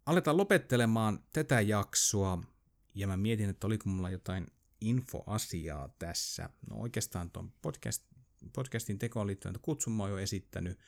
aletaan 0.06 0.36
lopettelemaan 0.36 1.24
tätä 1.32 1.60
jaksoa 1.60 2.42
ja 2.94 3.06
mä 3.06 3.16
mietin, 3.16 3.50
että 3.50 3.66
oliko 3.66 3.88
mulla 3.88 4.10
jotain 4.10 4.46
infoasiaa 4.82 5.88
tässä. 5.98 6.50
No 6.70 6.76
oikeastaan 6.76 7.30
tuon 7.30 7.52
podcast, 7.62 8.04
podcastin 8.52 8.98
tekoon 8.98 9.26
liittyen 9.26 9.54
kutsun 9.62 9.92
mä 9.92 10.02
oon 10.02 10.10
jo 10.10 10.18
esittänyt. 10.18 10.78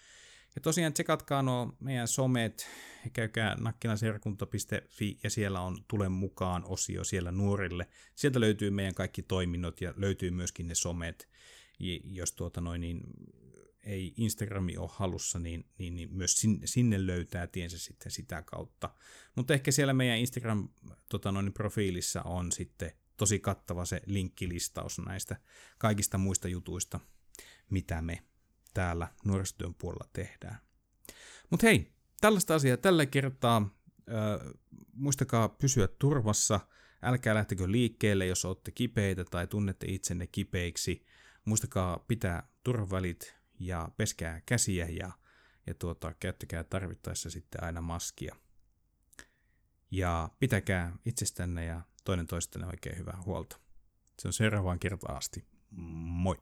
Ja 0.55 0.61
tosiaan 0.61 0.93
tsekatkaa 0.93 1.43
nuo 1.43 1.77
meidän 1.81 2.09
somet, 2.09 2.67
käykää 3.13 3.57
nakkinaserkunta.fi 3.61 5.19
ja 5.23 5.31
siellä 5.31 5.61
on 5.61 5.85
Tule 5.89 6.09
mukaan 6.09 6.65
osio 6.65 7.05
siellä 7.05 7.33
nuorille. 7.33 7.89
Sieltä 8.15 8.41
löytyy 8.41 8.71
meidän 8.71 8.95
kaikki 8.95 9.23
toiminnot 9.23 9.81
ja 9.81 9.95
löytyy 9.97 10.31
myöskin 10.31 10.69
ne 10.69 10.75
somet. 10.75 11.29
Jos 12.05 12.33
tuota 12.33 12.61
noin, 12.61 12.81
niin 12.81 13.01
ei 13.83 14.15
Instagrami 14.17 14.77
ole 14.77 14.91
halussa, 14.93 15.39
niin, 15.39 15.67
niin, 15.79 15.95
niin 15.95 16.15
myös 16.15 16.37
sinne, 16.37 16.67
sinne 16.67 17.07
löytää 17.07 17.47
tiensä 17.47 17.79
sitten 17.79 18.13
sitä 18.13 18.43
kautta. 18.43 18.91
Mutta 19.37 19.55
ehkä 19.55 19.71
siellä 19.71 19.93
meidän 19.93 20.19
Instagram-profiilissa 20.19 22.23
tota 22.23 22.35
on 22.35 22.53
sitten 22.53 22.93
tosi 23.17 23.39
kattava 23.39 23.85
se 23.85 24.01
linkkilistaus 24.07 24.99
näistä 25.07 25.37
kaikista 25.79 26.19
muista 26.19 26.49
jutuista, 26.49 27.01
mitä 27.71 28.03
me 28.03 28.25
täällä 28.75 29.09
nuorisotyön 29.25 29.75
puolella 29.75 30.09
tehdään. 30.13 30.59
Mutta 31.51 31.67
hei, 31.67 31.93
tällaista 32.21 32.55
asiaa 32.55 32.77
tällä 32.77 33.07
kertaa. 33.07 33.79
Ö, 34.09 34.55
muistakaa 34.93 35.49
pysyä 35.49 35.89
turvassa. 35.89 36.61
Älkää 37.03 37.35
lähtekö 37.35 37.71
liikkeelle, 37.71 38.27
jos 38.27 38.45
olette 38.45 38.71
kipeitä 38.71 39.25
tai 39.25 39.47
tunnette 39.47 39.87
itsenne 39.89 40.27
kipeiksi. 40.27 41.07
Muistakaa 41.45 41.99
pitää 41.99 42.49
turvavälit 42.65 43.35
ja 43.61 43.89
peskää 43.97 44.43
käsiä 44.47 44.89
ja, 44.89 45.13
ja 45.67 45.75
tuota, 45.75 46.15
käyttäkää 46.21 46.65
tarvittaessa 46.65 47.31
sitten 47.31 47.65
aina 47.65 47.81
maskia. 47.81 48.37
Ja 49.91 50.31
pitäkää 50.39 50.97
itsestänne 51.05 51.65
ja 51.65 51.83
toinen 52.05 52.27
toistenne 52.27 52.67
oikein 52.67 52.99
hyvää 52.99 53.23
huolta. 53.27 53.59
Se 54.19 54.29
on 54.29 54.33
seuraavaan 54.33 54.79
kertaan 54.79 55.17
asti. 55.17 55.45
Moi! 55.71 56.37